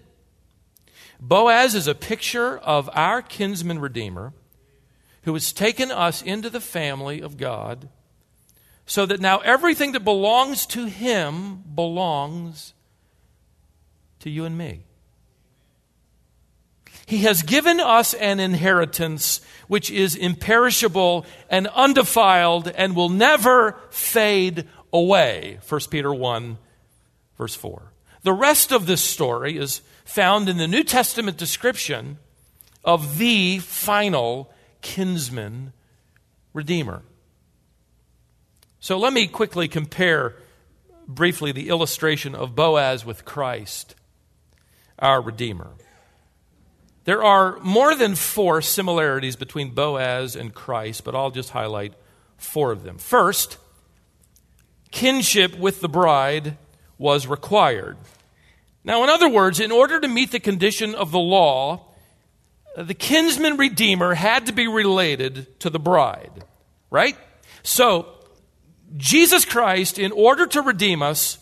Boaz 1.18 1.74
is 1.74 1.88
a 1.88 1.94
picture 1.94 2.58
of 2.58 2.90
our 2.92 3.22
kinsman 3.22 3.78
redeemer 3.78 4.34
who 5.22 5.32
has 5.32 5.54
taken 5.54 5.90
us 5.90 6.20
into 6.20 6.50
the 6.50 6.60
family 6.60 7.22
of 7.22 7.38
God 7.38 7.88
so 8.84 9.06
that 9.06 9.20
now 9.20 9.38
everything 9.38 9.92
that 9.92 10.04
belongs 10.04 10.66
to 10.66 10.84
him 10.84 11.62
belongs 11.74 12.74
to 14.20 14.28
you 14.28 14.44
and 14.44 14.58
me. 14.58 14.84
He 17.06 17.18
has 17.18 17.42
given 17.42 17.80
us 17.80 18.14
an 18.14 18.40
inheritance 18.40 19.40
which 19.68 19.90
is 19.90 20.16
imperishable 20.16 21.26
and 21.50 21.66
undefiled 21.68 22.68
and 22.68 22.96
will 22.96 23.10
never 23.10 23.78
fade 23.90 24.66
away. 24.92 25.58
1 25.68 25.80
Peter 25.90 26.12
1, 26.14 26.58
verse 27.36 27.54
4. 27.54 27.92
The 28.22 28.32
rest 28.32 28.72
of 28.72 28.86
this 28.86 29.02
story 29.02 29.58
is 29.58 29.82
found 30.04 30.48
in 30.48 30.56
the 30.56 30.68
New 30.68 30.82
Testament 30.82 31.36
description 31.36 32.18
of 32.84 33.18
the 33.18 33.58
final 33.58 34.50
kinsman 34.80 35.72
redeemer. 36.54 37.02
So 38.80 38.98
let 38.98 39.12
me 39.12 39.26
quickly 39.26 39.68
compare 39.68 40.36
briefly 41.06 41.52
the 41.52 41.68
illustration 41.68 42.34
of 42.34 42.54
Boaz 42.54 43.04
with 43.04 43.24
Christ, 43.24 43.94
our 44.98 45.20
redeemer. 45.20 45.70
There 47.04 47.22
are 47.22 47.58
more 47.60 47.94
than 47.94 48.14
four 48.14 48.62
similarities 48.62 49.36
between 49.36 49.74
Boaz 49.74 50.36
and 50.36 50.54
Christ, 50.54 51.04
but 51.04 51.14
I'll 51.14 51.30
just 51.30 51.50
highlight 51.50 51.92
four 52.36 52.72
of 52.72 52.82
them. 52.82 52.98
First, 52.98 53.58
kinship 54.90 55.58
with 55.58 55.80
the 55.80 55.88
bride 55.88 56.56
was 56.96 57.26
required. 57.26 57.98
Now, 58.84 59.02
in 59.02 59.10
other 59.10 59.28
words, 59.28 59.60
in 59.60 59.72
order 59.72 60.00
to 60.00 60.08
meet 60.08 60.30
the 60.30 60.40
condition 60.40 60.94
of 60.94 61.10
the 61.10 61.18
law, 61.18 61.86
the 62.76 62.94
kinsman 62.94 63.56
redeemer 63.56 64.14
had 64.14 64.46
to 64.46 64.52
be 64.52 64.66
related 64.66 65.58
to 65.60 65.70
the 65.70 65.78
bride, 65.78 66.44
right? 66.90 67.16
So, 67.62 68.08
Jesus 68.96 69.44
Christ, 69.44 69.98
in 69.98 70.12
order 70.12 70.46
to 70.46 70.62
redeem 70.62 71.02
us, 71.02 71.38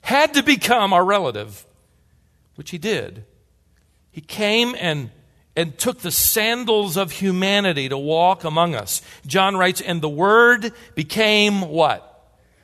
had 0.00 0.34
to 0.34 0.42
become 0.42 0.92
our 0.92 1.04
relative, 1.04 1.66
which 2.56 2.70
he 2.70 2.78
did. 2.78 3.24
He 4.10 4.20
came 4.20 4.74
and, 4.78 5.10
and 5.56 5.78
took 5.78 6.00
the 6.00 6.10
sandals 6.10 6.96
of 6.96 7.12
humanity 7.12 7.88
to 7.88 7.98
walk 7.98 8.44
among 8.44 8.74
us. 8.74 9.02
John 9.26 9.56
writes, 9.56 9.80
and 9.80 10.00
the 10.00 10.08
Word 10.08 10.72
became 10.94 11.62
what? 11.62 12.04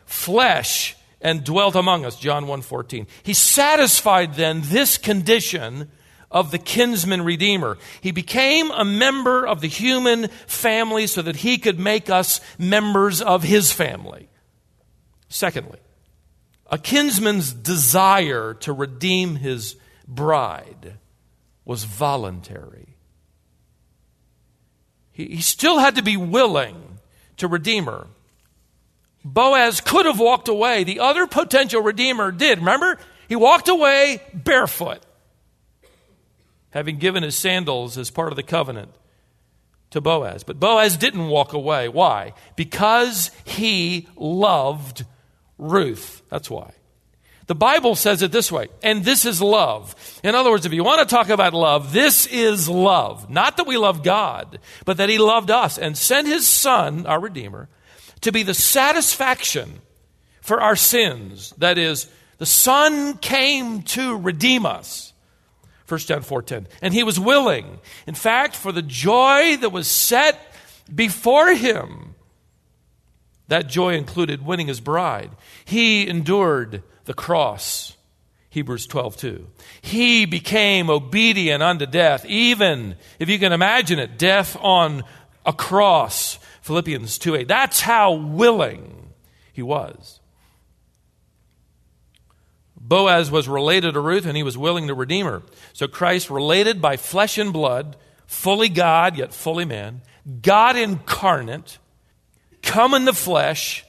Flesh 0.06 0.96
and 1.20 1.44
dwelt 1.44 1.74
among 1.74 2.04
us. 2.04 2.16
John 2.16 2.44
1.14. 2.44 3.06
He 3.22 3.34
satisfied 3.34 4.34
then 4.34 4.60
this 4.64 4.98
condition 4.98 5.90
of 6.30 6.50
the 6.50 6.58
kinsman 6.58 7.22
redeemer. 7.22 7.78
He 8.00 8.10
became 8.10 8.70
a 8.72 8.84
member 8.84 9.46
of 9.46 9.60
the 9.60 9.68
human 9.68 10.28
family 10.46 11.06
so 11.06 11.22
that 11.22 11.36
he 11.36 11.58
could 11.58 11.78
make 11.78 12.10
us 12.10 12.40
members 12.58 13.22
of 13.22 13.44
his 13.44 13.72
family. 13.72 14.28
Secondly, 15.28 15.78
a 16.70 16.76
kinsman's 16.76 17.52
desire 17.52 18.54
to 18.54 18.72
redeem 18.72 19.36
his 19.36 19.76
bride 20.08 20.98
was 21.64 21.84
voluntary. 21.84 22.96
He, 25.12 25.26
he 25.26 25.40
still 25.40 25.78
had 25.78 25.96
to 25.96 26.02
be 26.02 26.16
willing 26.16 26.98
to 27.36 27.48
redeem 27.48 27.86
her. 27.86 28.06
Boaz 29.24 29.80
could 29.80 30.06
have 30.06 30.20
walked 30.20 30.48
away. 30.48 30.84
The 30.84 31.00
other 31.00 31.26
potential 31.26 31.80
redeemer 31.80 32.30
did. 32.30 32.58
Remember? 32.58 32.98
He 33.28 33.36
walked 33.36 33.68
away 33.68 34.20
barefoot, 34.34 35.02
having 36.70 36.98
given 36.98 37.22
his 37.22 37.36
sandals 37.36 37.96
as 37.96 38.10
part 38.10 38.32
of 38.32 38.36
the 38.36 38.42
covenant 38.42 38.90
to 39.90 40.00
Boaz. 40.00 40.44
But 40.44 40.60
Boaz 40.60 40.98
didn't 40.98 41.28
walk 41.28 41.54
away. 41.54 41.88
Why? 41.88 42.34
Because 42.54 43.30
he 43.44 44.08
loved 44.16 45.06
Ruth. 45.56 46.22
That's 46.28 46.50
why. 46.50 46.72
The 47.46 47.54
Bible 47.54 47.94
says 47.94 48.22
it 48.22 48.32
this 48.32 48.50
way, 48.50 48.68
and 48.82 49.04
this 49.04 49.26
is 49.26 49.42
love. 49.42 49.94
In 50.22 50.34
other 50.34 50.50
words, 50.50 50.64
if 50.64 50.72
you 50.72 50.82
want 50.82 51.06
to 51.06 51.14
talk 51.14 51.28
about 51.28 51.52
love, 51.52 51.92
this 51.92 52.26
is 52.26 52.68
love. 52.68 53.28
Not 53.28 53.58
that 53.58 53.66
we 53.66 53.76
love 53.76 54.02
God, 54.02 54.58
but 54.86 54.96
that 54.96 55.10
He 55.10 55.18
loved 55.18 55.50
us 55.50 55.76
and 55.76 55.96
sent 55.96 56.26
His 56.26 56.46
Son, 56.46 57.06
our 57.06 57.20
Redeemer, 57.20 57.68
to 58.22 58.32
be 58.32 58.42
the 58.42 58.54
satisfaction 58.54 59.80
for 60.40 60.60
our 60.60 60.76
sins. 60.76 61.52
That 61.58 61.76
is, 61.76 62.08
the 62.38 62.46
Son 62.46 63.18
came 63.18 63.82
to 63.82 64.16
redeem 64.16 64.64
us. 64.64 65.12
1 65.86 66.00
John 66.00 66.22
4:10. 66.22 66.66
And 66.80 66.94
he 66.94 67.02
was 67.02 67.20
willing. 67.20 67.78
In 68.06 68.14
fact, 68.14 68.56
for 68.56 68.72
the 68.72 68.82
joy 68.82 69.56
that 69.58 69.70
was 69.70 69.86
set 69.86 70.40
before 70.92 71.54
him, 71.54 72.13
that 73.48 73.68
joy 73.68 73.94
included 73.94 74.44
winning 74.44 74.66
his 74.66 74.80
bride. 74.80 75.30
He 75.64 76.08
endured 76.08 76.82
the 77.04 77.14
cross. 77.14 77.96
Hebrews 78.50 78.86
12, 78.86 79.16
2. 79.16 79.46
He 79.82 80.26
became 80.26 80.88
obedient 80.88 81.62
unto 81.62 81.86
death, 81.86 82.24
even, 82.26 82.94
if 83.18 83.28
you 83.28 83.38
can 83.38 83.52
imagine 83.52 83.98
it, 83.98 84.16
death 84.16 84.56
on 84.60 85.02
a 85.44 85.52
cross. 85.52 86.38
Philippians 86.62 87.18
2, 87.18 87.34
8. 87.34 87.48
That's 87.48 87.80
how 87.80 88.12
willing 88.12 89.10
he 89.52 89.62
was. 89.62 90.20
Boaz 92.80 93.30
was 93.30 93.48
related 93.48 93.94
to 93.94 94.00
Ruth 94.00 94.26
and 94.26 94.36
he 94.36 94.42
was 94.42 94.58
willing 94.58 94.88
to 94.88 94.94
redeem 94.94 95.26
her. 95.26 95.42
So 95.72 95.88
Christ, 95.88 96.30
related 96.30 96.82
by 96.82 96.96
flesh 96.96 97.38
and 97.38 97.52
blood, 97.52 97.96
fully 98.26 98.68
God 98.68 99.16
yet 99.16 99.32
fully 99.32 99.64
man, 99.64 100.02
God 100.42 100.76
incarnate, 100.76 101.78
come 102.64 102.94
in 102.94 103.04
the 103.04 103.12
flesh, 103.12 103.84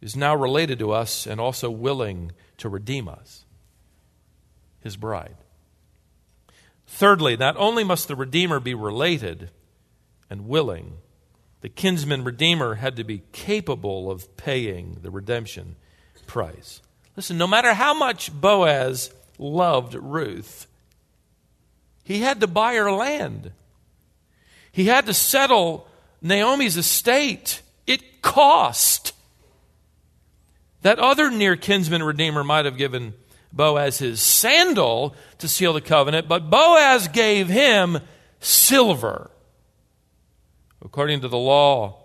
is 0.00 0.16
now 0.16 0.34
related 0.34 0.78
to 0.78 0.92
us 0.92 1.26
and 1.26 1.40
also 1.40 1.70
willing 1.70 2.32
to 2.58 2.68
redeem 2.68 3.08
us, 3.08 3.44
his 4.80 4.96
bride. 4.96 5.36
Thirdly, 6.86 7.36
not 7.36 7.56
only 7.56 7.84
must 7.84 8.08
the 8.08 8.16
Redeemer 8.16 8.60
be 8.60 8.74
related 8.74 9.50
and 10.28 10.48
willing, 10.48 10.94
the 11.60 11.68
kinsman 11.68 12.24
Redeemer 12.24 12.76
had 12.76 12.96
to 12.96 13.04
be 13.04 13.22
capable 13.32 14.10
of 14.10 14.36
paying 14.36 14.98
the 15.02 15.10
redemption 15.10 15.76
price. 16.26 16.80
Listen, 17.16 17.38
no 17.38 17.46
matter 17.46 17.74
how 17.74 17.92
much 17.94 18.32
Boaz 18.32 19.12
loved 19.38 19.94
Ruth, 19.94 20.66
he 22.04 22.20
had 22.20 22.40
to 22.40 22.46
buy 22.46 22.74
her 22.74 22.90
land. 22.90 23.52
He 24.72 24.86
had 24.86 25.06
to 25.06 25.14
settle 25.14 25.86
Naomi's 26.22 26.76
estate. 26.76 27.62
It 27.86 28.22
cost. 28.22 29.12
That 30.82 30.98
other 30.98 31.30
near 31.30 31.56
kinsman 31.56 32.02
redeemer 32.02 32.42
might 32.42 32.64
have 32.64 32.76
given 32.76 33.14
Boaz 33.52 33.98
his 33.98 34.20
sandal 34.20 35.14
to 35.38 35.48
seal 35.48 35.72
the 35.72 35.80
covenant, 35.80 36.28
but 36.28 36.50
Boaz 36.50 37.08
gave 37.08 37.48
him 37.48 37.98
silver. 38.38 39.30
According 40.82 41.20
to 41.20 41.28
the 41.28 41.38
law, 41.38 42.04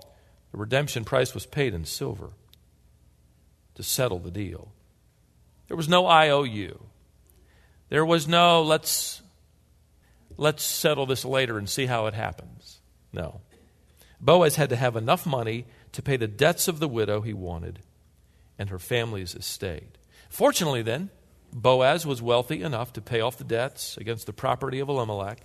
the 0.51 0.57
redemption 0.57 1.05
price 1.05 1.33
was 1.33 1.45
paid 1.45 1.73
in 1.73 1.85
silver 1.85 2.31
to 3.75 3.83
settle 3.83 4.19
the 4.19 4.31
deal. 4.31 4.71
There 5.67 5.77
was 5.77 5.89
no 5.89 6.07
IOU. 6.07 6.79
There 7.89 8.05
was 8.05 8.27
no 8.27 8.63
let's 8.63 9.21
let's 10.37 10.63
settle 10.63 11.05
this 11.05 11.23
later 11.23 11.57
and 11.57 11.69
see 11.69 11.85
how 11.85 12.07
it 12.07 12.13
happens. 12.13 12.79
No. 13.13 13.41
Boaz 14.19 14.55
had 14.55 14.69
to 14.69 14.75
have 14.75 14.95
enough 14.95 15.25
money 15.25 15.65
to 15.91 16.01
pay 16.01 16.17
the 16.17 16.27
debts 16.27 16.67
of 16.67 16.79
the 16.79 16.87
widow 16.87 17.21
he 17.21 17.33
wanted 17.33 17.79
and 18.57 18.69
her 18.69 18.79
family's 18.79 19.35
estate. 19.35 19.97
Fortunately, 20.29 20.81
then, 20.81 21.09
Boaz 21.53 22.05
was 22.05 22.21
wealthy 22.21 22.61
enough 22.61 22.93
to 22.93 23.01
pay 23.01 23.21
off 23.21 23.37
the 23.37 23.43
debts 23.43 23.97
against 23.97 24.25
the 24.25 24.33
property 24.33 24.79
of 24.79 24.89
Elimelech 24.89 25.41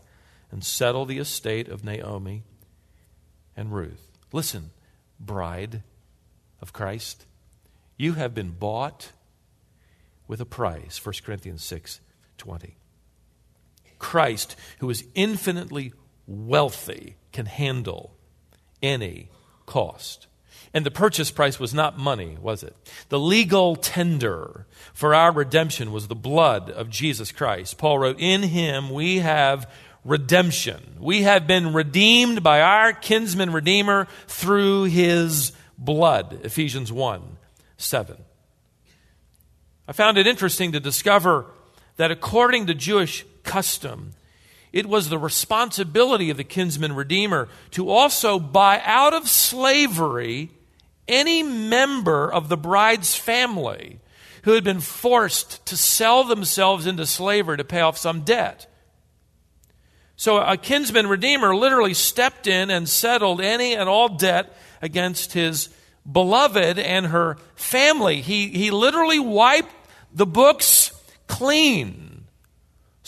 and 0.50 0.64
settle 0.64 1.04
the 1.04 1.18
estate 1.18 1.68
of 1.68 1.84
Naomi 1.84 2.42
and 3.56 3.72
Ruth. 3.72 4.10
Listen, 4.32 4.70
bride 5.18 5.82
of 6.60 6.72
Christ, 6.72 7.26
you 7.96 8.14
have 8.14 8.34
been 8.34 8.50
bought 8.50 9.12
with 10.26 10.40
a 10.40 10.46
price. 10.46 11.04
1 11.04 11.14
Corinthians 11.24 11.62
6 11.64 12.00
20. 12.38 12.76
Christ, 13.98 14.56
who 14.78 14.88
is 14.88 15.04
infinitely 15.14 15.92
wealthy, 16.26 17.16
can 17.32 17.44
handle 17.44 18.16
any 18.82 19.28
cost. 19.66 20.26
And 20.72 20.86
the 20.86 20.90
purchase 20.90 21.30
price 21.30 21.58
was 21.58 21.74
not 21.74 21.98
money, 21.98 22.36
was 22.40 22.62
it? 22.62 22.76
The 23.08 23.18
legal 23.18 23.74
tender 23.74 24.66
for 24.92 25.14
our 25.14 25.32
redemption 25.32 25.90
was 25.90 26.06
the 26.06 26.14
blood 26.14 26.70
of 26.70 26.90
Jesus 26.90 27.32
Christ. 27.32 27.76
Paul 27.76 27.98
wrote, 27.98 28.20
In 28.20 28.44
him 28.44 28.90
we 28.90 29.18
have 29.18 29.68
redemption. 30.04 30.96
We 30.98 31.22
have 31.22 31.46
been 31.46 31.72
redeemed 31.72 32.42
by 32.42 32.60
our 32.60 32.92
kinsman 32.92 33.52
redeemer 33.52 34.06
through 34.28 34.84
his 34.84 35.52
blood. 35.76 36.40
Ephesians 36.44 36.92
1 36.92 37.22
7. 37.76 38.16
I 39.88 39.92
found 39.92 40.18
it 40.18 40.26
interesting 40.26 40.72
to 40.72 40.80
discover 40.80 41.46
that 41.96 42.12
according 42.12 42.66
to 42.66 42.74
Jewish 42.74 43.24
custom, 43.42 44.12
it 44.72 44.86
was 44.86 45.08
the 45.08 45.18
responsibility 45.18 46.30
of 46.30 46.36
the 46.36 46.44
kinsman 46.44 46.94
redeemer 46.94 47.48
to 47.72 47.90
also 47.90 48.38
buy 48.38 48.80
out 48.84 49.14
of 49.14 49.28
slavery 49.28 50.50
any 51.08 51.42
member 51.42 52.32
of 52.32 52.48
the 52.48 52.56
bride's 52.56 53.16
family 53.16 53.98
who 54.44 54.52
had 54.52 54.64
been 54.64 54.80
forced 54.80 55.64
to 55.66 55.76
sell 55.76 56.24
themselves 56.24 56.86
into 56.86 57.04
slavery 57.04 57.56
to 57.56 57.64
pay 57.64 57.80
off 57.80 57.98
some 57.98 58.22
debt. 58.22 58.66
So 60.16 60.38
a 60.38 60.56
kinsman 60.56 61.08
redeemer 61.08 61.54
literally 61.56 61.94
stepped 61.94 62.46
in 62.46 62.70
and 62.70 62.88
settled 62.88 63.40
any 63.40 63.74
and 63.74 63.88
all 63.88 64.08
debt 64.08 64.54
against 64.82 65.32
his 65.32 65.70
beloved 66.10 66.78
and 66.78 67.06
her 67.06 67.38
family. 67.54 68.20
He, 68.20 68.48
he 68.48 68.70
literally 68.70 69.18
wiped 69.18 69.74
the 70.12 70.26
books 70.26 70.92
clean. 71.26 72.09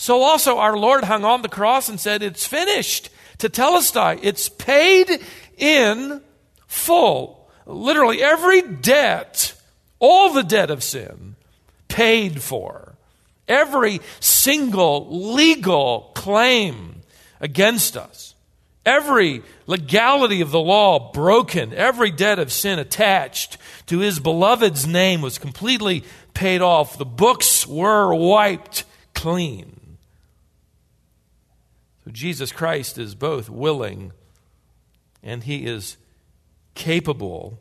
So 0.03 0.21
also 0.21 0.57
our 0.57 0.75
Lord 0.75 1.05
hung 1.05 1.23
on 1.23 1.43
the 1.43 1.47
cross 1.47 1.87
and 1.87 1.97
said, 1.97 2.23
It's 2.23 2.45
finished. 2.45 3.09
To 3.37 3.47
tell 3.47 3.75
us, 3.75 3.89
Tetelestai, 3.89 4.19
it's 4.21 4.49
paid 4.49 5.21
in 5.57 6.21
full. 6.67 7.49
Literally 7.65 8.21
every 8.21 8.61
debt, 8.63 9.55
all 9.99 10.33
the 10.33 10.43
debt 10.43 10.69
of 10.69 10.83
sin, 10.83 11.37
paid 11.87 12.41
for. 12.41 12.95
Every 13.47 14.01
single 14.19 15.07
legal 15.35 16.11
claim 16.15 17.03
against 17.39 17.95
us. 17.95 18.35
Every 18.85 19.41
legality 19.67 20.41
of 20.41 20.51
the 20.51 20.59
law 20.59 21.13
broken, 21.13 21.73
every 21.73 22.11
debt 22.11 22.39
of 22.39 22.51
sin 22.51 22.77
attached 22.77 23.57
to 23.85 23.99
his 23.99 24.19
beloved's 24.19 24.85
name 24.85 25.21
was 25.21 25.37
completely 25.37 26.03
paid 26.33 26.61
off. 26.61 26.97
The 26.97 27.05
books 27.05 27.65
were 27.65 28.13
wiped 28.13 28.83
clean. 29.13 29.72
So 32.03 32.11
Jesus 32.11 32.51
Christ 32.51 32.97
is 32.97 33.15
both 33.15 33.49
willing 33.49 34.11
and 35.21 35.43
he 35.43 35.65
is 35.65 35.97
capable 36.75 37.59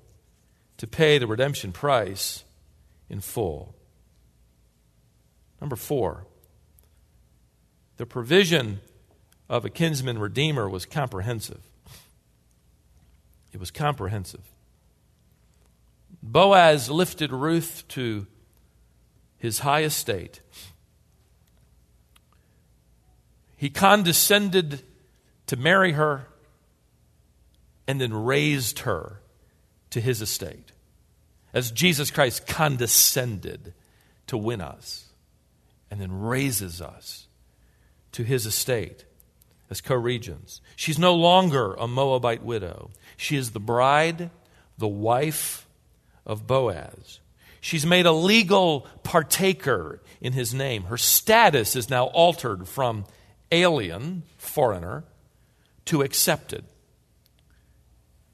to 0.78 0.86
pay 0.86 1.18
the 1.18 1.26
redemption 1.26 1.72
price 1.72 2.44
in 3.08 3.20
full. 3.20 3.74
Number 5.60 5.76
four, 5.76 6.26
the 7.98 8.06
provision 8.06 8.80
of 9.48 9.64
a 9.64 9.70
kinsman 9.70 10.18
redeemer 10.18 10.68
was 10.68 10.86
comprehensive. 10.86 11.60
It 13.52 13.60
was 13.60 13.70
comprehensive. 13.70 14.40
Boaz 16.22 16.90
lifted 16.90 17.32
Ruth 17.32 17.84
to 17.88 18.26
his 19.36 19.60
high 19.60 19.82
estate. 19.82 20.40
He 23.62 23.70
condescended 23.70 24.82
to 25.46 25.56
marry 25.56 25.92
her 25.92 26.26
and 27.86 28.00
then 28.00 28.12
raised 28.12 28.80
her 28.80 29.20
to 29.90 30.00
his 30.00 30.20
estate. 30.20 30.72
As 31.54 31.70
Jesus 31.70 32.10
Christ 32.10 32.48
condescended 32.48 33.72
to 34.26 34.36
win 34.36 34.60
us 34.60 35.12
and 35.92 36.00
then 36.00 36.22
raises 36.22 36.82
us 36.82 37.28
to 38.10 38.24
his 38.24 38.46
estate 38.46 39.04
as 39.70 39.80
co 39.80 39.94
regents. 39.94 40.60
She's 40.74 40.98
no 40.98 41.14
longer 41.14 41.74
a 41.74 41.86
Moabite 41.86 42.42
widow. 42.42 42.90
She 43.16 43.36
is 43.36 43.52
the 43.52 43.60
bride, 43.60 44.30
the 44.76 44.88
wife 44.88 45.68
of 46.26 46.48
Boaz. 46.48 47.20
She's 47.60 47.86
made 47.86 48.06
a 48.06 48.12
legal 48.12 48.88
partaker 49.04 50.02
in 50.20 50.32
his 50.32 50.52
name. 50.52 50.82
Her 50.86 50.98
status 50.98 51.76
is 51.76 51.88
now 51.88 52.06
altered 52.06 52.66
from 52.66 53.04
alien, 53.52 54.24
foreigner, 54.38 55.04
to 55.84 56.02
accepted. 56.02 56.64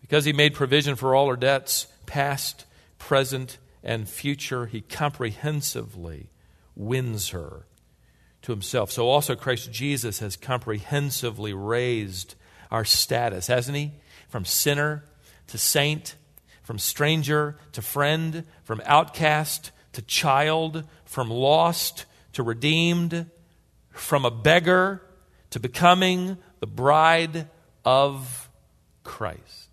Because 0.00 0.24
he 0.24 0.32
made 0.32 0.54
provision 0.54 0.96
for 0.96 1.14
all 1.14 1.28
her 1.28 1.36
debts, 1.36 1.86
past, 2.06 2.64
present, 2.98 3.58
and 3.82 4.08
future, 4.08 4.66
he 4.66 4.80
comprehensively 4.80 6.30
wins 6.74 7.30
her 7.30 7.66
to 8.42 8.52
himself. 8.52 8.90
So 8.90 9.08
also 9.08 9.34
Christ 9.34 9.70
Jesus 9.72 10.20
has 10.20 10.36
comprehensively 10.36 11.52
raised 11.52 12.34
our 12.70 12.84
status, 12.84 13.48
hasn't 13.48 13.76
he? 13.76 13.92
From 14.28 14.44
sinner 14.44 15.04
to 15.48 15.58
saint, 15.58 16.14
from 16.62 16.78
stranger 16.78 17.58
to 17.72 17.82
friend, 17.82 18.44
from 18.62 18.80
outcast 18.84 19.72
to 19.94 20.02
child, 20.02 20.84
from 21.04 21.30
lost 21.30 22.04
to 22.34 22.42
redeemed, 22.42 23.26
from 23.90 24.24
a 24.24 24.30
beggar 24.30 25.02
to 25.50 25.60
becoming 25.60 26.38
the 26.60 26.66
bride 26.66 27.48
of 27.84 28.48
Christ. 29.04 29.68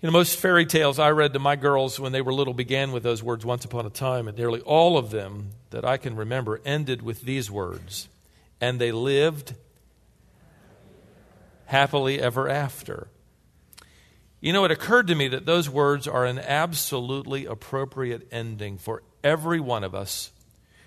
You 0.00 0.08
know, 0.08 0.12
most 0.12 0.36
fairy 0.36 0.66
tales 0.66 0.98
I 0.98 1.12
read 1.12 1.32
to 1.32 1.38
my 1.38 1.56
girls 1.56 1.98
when 1.98 2.12
they 2.12 2.20
were 2.20 2.34
little 2.34 2.52
began 2.52 2.92
with 2.92 3.02
those 3.02 3.22
words, 3.22 3.42
once 3.46 3.64
upon 3.64 3.86
a 3.86 3.90
time, 3.90 4.28
and 4.28 4.36
nearly 4.36 4.60
all 4.60 4.98
of 4.98 5.10
them 5.10 5.52
that 5.70 5.84
I 5.84 5.96
can 5.96 6.14
remember 6.14 6.60
ended 6.64 7.00
with 7.00 7.22
these 7.22 7.50
words, 7.50 8.08
and 8.60 8.78
they 8.78 8.92
lived 8.92 9.54
happily 11.64 12.20
ever 12.20 12.50
after. 12.50 13.08
You 14.42 14.52
know, 14.52 14.66
it 14.66 14.70
occurred 14.70 15.06
to 15.06 15.14
me 15.14 15.28
that 15.28 15.46
those 15.46 15.70
words 15.70 16.06
are 16.06 16.26
an 16.26 16.38
absolutely 16.38 17.46
appropriate 17.46 18.28
ending 18.30 18.76
for 18.76 19.02
every 19.22 19.58
one 19.58 19.84
of 19.84 19.94
us 19.94 20.32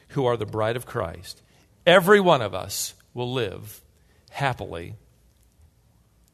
who 0.10 0.26
are 0.26 0.38
the 0.38 0.46
bride 0.46 0.76
of 0.76 0.86
Christ. 0.86 1.42
Every 1.86 2.20
one 2.20 2.42
of 2.42 2.54
us 2.54 2.94
will 3.14 3.32
live 3.32 3.82
happily 4.30 4.96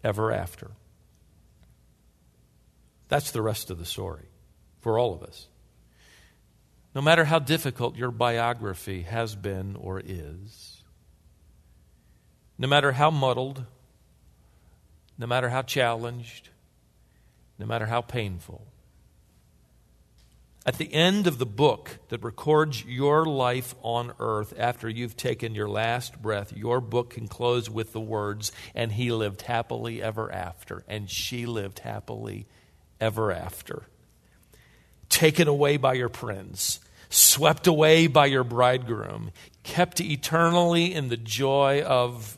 ever 0.04 0.32
after. 0.32 0.72
That's 3.08 3.32
the 3.32 3.42
rest 3.42 3.70
of 3.70 3.78
the 3.78 3.86
story 3.86 4.26
for 4.82 4.98
all 4.98 5.14
of 5.14 5.24
us. 5.24 5.48
No 6.96 7.02
matter 7.02 7.26
how 7.26 7.40
difficult 7.40 7.96
your 7.96 8.12
biography 8.12 9.04
has 9.04 9.36
been 9.36 9.76
or 9.76 10.02
is, 10.04 10.84
no 12.58 12.68
matter 12.68 12.92
how 12.92 13.10
muddled, 13.10 13.66
no 15.18 15.26
matter 15.26 15.50
how 15.50 15.62
challenged, 15.62 16.50
no 17.58 17.66
matter 17.66 17.86
how 17.86 18.02
painful, 18.02 18.68
at 20.66 20.78
the 20.78 20.94
end 20.94 21.28
of 21.28 21.40
the 21.40 21.46
book 21.46 21.98
that 22.10 22.24
records 22.24 22.86
your 22.86 23.26
life 23.26 23.76
on 23.82 24.14
earth 24.20 24.54
after 24.58 24.88
you've 24.88 25.18
taken 25.18 25.56
your 25.56 25.68
last 25.68 26.22
breath, 26.22 26.56
your 26.56 26.80
book 26.80 27.12
can 27.12 27.28
close 27.28 27.70
with 27.70 27.92
the 27.92 28.00
words, 28.00 28.52
and 28.74 28.94
he 28.94 29.12
lived 29.12 29.42
happily 29.42 30.02
ever 30.02 30.32
after, 30.32 30.86
and 30.88 31.10
she 31.10 31.46
lived 31.46 31.80
happily 31.80 32.48
ever 33.02 33.32
after. 33.32 33.84
Taken 35.10 35.50
away 35.50 35.76
by 35.76 35.94
your 35.94 36.10
prince, 36.10 36.80
swept 37.10 37.68
away 37.68 38.08
by 38.08 38.28
your 38.28 38.46
bridegroom, 38.46 39.32
kept 39.64 40.00
eternally 40.00 40.94
in 40.94 41.10
the 41.10 41.18
joy 41.18 41.82
of 41.82 42.38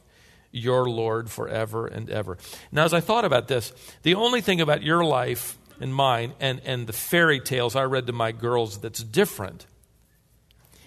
your 0.52 0.90
Lord 0.90 1.30
forever 1.30 1.86
and 1.86 2.10
ever. 2.10 2.38
Now, 2.72 2.86
as 2.86 2.94
I 2.94 3.02
thought 3.02 3.26
about 3.26 3.48
this, 3.48 3.72
the 4.02 4.16
only 4.16 4.42
thing 4.42 4.62
about 4.62 4.82
your 4.82 5.04
life 5.04 5.58
and 5.80 5.94
mine 5.94 6.34
and, 6.40 6.62
and 6.66 6.88
the 6.88 6.94
fairy 6.94 7.40
tales 7.40 7.76
I 7.76 7.84
read 7.84 8.08
to 8.08 8.14
my 8.14 8.32
girls 8.32 8.80
that's 8.80 9.04
different 9.04 9.66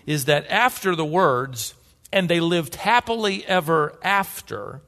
is 0.06 0.24
that 0.24 0.46
after 0.48 0.96
the 0.96 1.04
words, 1.04 1.74
and 2.12 2.28
they 2.28 2.40
lived 2.40 2.76
happily 2.76 3.44
ever 3.46 3.98
after, 4.02 4.80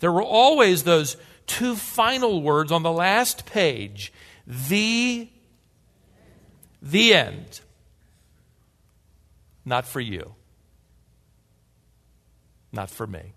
there 0.00 0.12
were 0.12 0.22
always 0.22 0.82
those 0.82 1.16
two 1.46 1.76
final 1.76 2.42
words 2.42 2.70
on 2.70 2.82
the 2.82 2.92
last 2.92 3.46
page 3.46 4.12
the 4.46 5.28
the 6.82 7.14
end. 7.14 7.60
Not 9.64 9.86
for 9.86 10.00
you. 10.00 10.34
Not 12.70 12.90
for 12.90 13.06
me. 13.06 13.32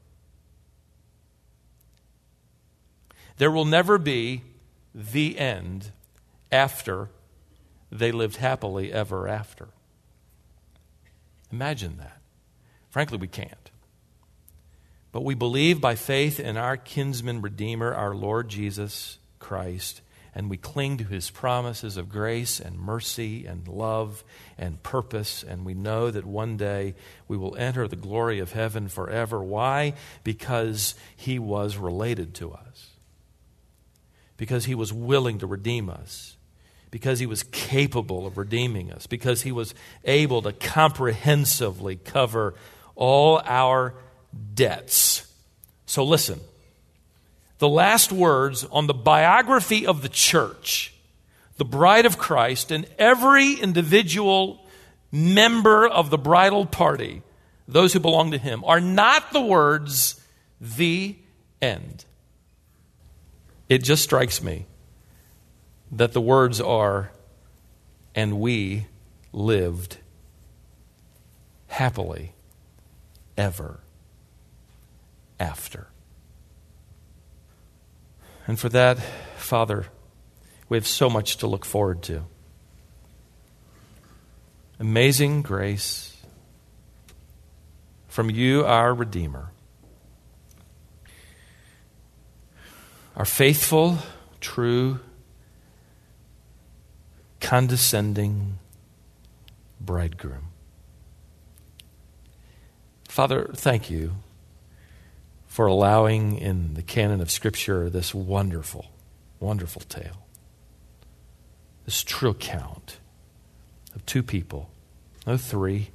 There 3.37 3.49
will 3.49 3.65
never 3.65 3.97
be 3.97 4.43
the 4.93 5.39
end 5.39 5.91
after 6.51 7.09
they 7.91 8.11
lived 8.11 8.37
happily 8.37 8.91
ever 8.91 9.27
after. 9.27 9.69
Imagine 11.51 11.97
that. 11.97 12.21
Frankly, 12.89 13.17
we 13.17 13.27
can't. 13.27 13.71
But 15.11 15.23
we 15.23 15.33
believe 15.33 15.81
by 15.81 15.95
faith 15.95 16.39
in 16.39 16.57
our 16.57 16.77
kinsman 16.77 17.41
redeemer, 17.41 17.93
our 17.93 18.13
Lord 18.13 18.49
Jesus 18.49 19.17
Christ, 19.39 20.01
and 20.35 20.49
we 20.49 20.57
cling 20.57 20.97
to 20.97 21.03
his 21.03 21.31
promises 21.31 21.97
of 21.97 22.09
grace 22.09 22.59
and 22.59 22.79
mercy 22.79 23.47
and 23.47 23.67
love 23.67 24.23
and 24.57 24.83
purpose, 24.83 25.43
and 25.43 25.65
we 25.65 25.73
know 25.73 26.11
that 26.11 26.25
one 26.25 26.57
day 26.57 26.93
we 27.27 27.35
will 27.35 27.55
enter 27.55 27.87
the 27.87 27.95
glory 27.95 28.39
of 28.39 28.51
heaven 28.51 28.87
forever. 28.87 29.43
Why? 29.43 29.93
Because 30.23 30.93
he 31.15 31.39
was 31.39 31.77
related 31.77 32.35
to 32.35 32.51
us, 32.51 32.89
because 34.37 34.65
he 34.65 34.75
was 34.75 34.93
willing 34.93 35.39
to 35.39 35.47
redeem 35.47 35.89
us. 35.89 36.37
Because 36.91 37.19
he 37.19 37.25
was 37.27 37.43
capable 37.43 38.25
of 38.25 38.37
redeeming 38.37 38.91
us, 38.91 39.05
because 39.05 39.43
he 39.43 39.51
was 39.51 39.75
able 40.05 40.41
to 40.41 40.51
comprehensively 40.51 41.97
cover 41.97 42.55
all 42.95 43.41
our 43.45 43.93
debts. 44.55 45.31
So 45.85 46.03
listen, 46.03 46.39
the 47.59 47.69
last 47.69 48.11
words 48.11 48.63
on 48.65 48.87
the 48.87 48.93
biography 48.93 49.85
of 49.85 50.01
the 50.01 50.09
church, 50.09 50.93
the 51.57 51.65
bride 51.65 52.05
of 52.05 52.17
Christ, 52.17 52.71
and 52.71 52.87
every 52.97 53.53
individual 53.53 54.65
member 55.11 55.87
of 55.87 56.09
the 56.09 56.17
bridal 56.17 56.65
party, 56.65 57.21
those 57.67 57.93
who 57.93 57.99
belong 57.99 58.31
to 58.31 58.37
him, 58.37 58.63
are 58.65 58.79
not 58.79 59.31
the 59.31 59.41
words, 59.41 60.19
the 60.59 61.15
end. 61.61 62.05
It 63.67 63.83
just 63.83 64.03
strikes 64.03 64.41
me 64.41 64.65
that 65.91 66.13
the 66.13 66.21
words 66.21 66.61
are, 66.61 67.11
and 68.13 68.39
we 68.39 68.87
lived 69.31 69.97
happily 71.67 72.33
ever 73.37 73.79
after. 75.39 75.87
And 78.47 78.59
for 78.59 78.69
that, 78.69 78.99
Father, 79.37 79.85
we 80.67 80.77
have 80.77 80.87
so 80.87 81.09
much 81.09 81.37
to 81.37 81.47
look 81.47 81.65
forward 81.65 82.01
to. 82.03 82.23
Amazing 84.79 85.41
grace 85.41 86.17
from 88.07 88.29
you, 88.29 88.65
our 88.65 88.93
Redeemer. 88.93 89.51
Our 93.15 93.25
faithful, 93.25 93.99
true, 94.39 94.99
condescending 97.39 98.59
bridegroom. 99.79 100.49
Father, 103.07 103.49
thank 103.53 103.89
you 103.89 104.15
for 105.47 105.65
allowing 105.65 106.37
in 106.37 106.75
the 106.75 106.81
canon 106.81 107.21
of 107.21 107.31
Scripture 107.31 107.89
this 107.89 108.13
wonderful, 108.13 108.91
wonderful 109.39 109.81
tale. 109.81 110.25
This 111.85 112.03
true 112.03 112.29
account 112.31 112.99
of 113.95 114.05
two 114.05 114.21
people, 114.21 114.69
no, 115.25 115.37
three, 115.37 115.89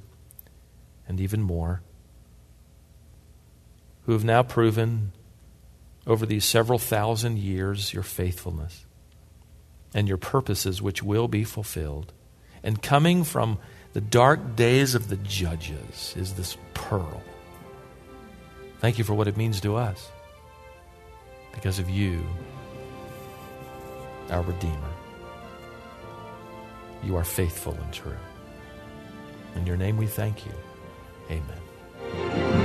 and 1.07 1.21
even 1.21 1.41
more, 1.41 1.81
who 4.05 4.11
have 4.11 4.25
now 4.25 4.43
proven 4.43 5.13
over 6.05 6.25
these 6.25 6.45
several 6.45 6.77
thousand 6.77 7.39
years 7.39 7.93
your 7.93 8.03
faithfulness 8.03 8.84
and 9.95 10.07
your 10.07 10.17
purposes 10.17 10.81
which 10.81 11.01
will 11.01 11.27
be 11.27 11.43
fulfilled. 11.43 12.13
And 12.61 12.83
coming 12.83 13.23
from 13.23 13.57
the 13.93 14.01
dark 14.01 14.55
days 14.55 14.93
of 14.93 15.07
the 15.07 15.15
judges 15.15 16.13
is 16.15 16.33
this 16.33 16.57
pearl 16.75 17.23
Thank 18.79 18.99
you 18.99 19.03
for 19.03 19.15
what 19.15 19.27
it 19.27 19.35
means 19.35 19.61
to 19.61 19.77
us 19.77 20.11
because 21.53 21.79
of 21.79 21.89
you, 21.89 22.23
our 24.29 24.41
Redeemer. 24.41 24.93
You 27.01 27.15
are 27.15 27.23
faithful 27.23 27.73
and 27.73 27.93
true. 27.93 28.17
In 29.55 29.65
your 29.65 29.77
name 29.77 29.97
we 29.97 30.07
thank 30.07 30.45
you. 30.45 30.51
Amen. 31.31 32.64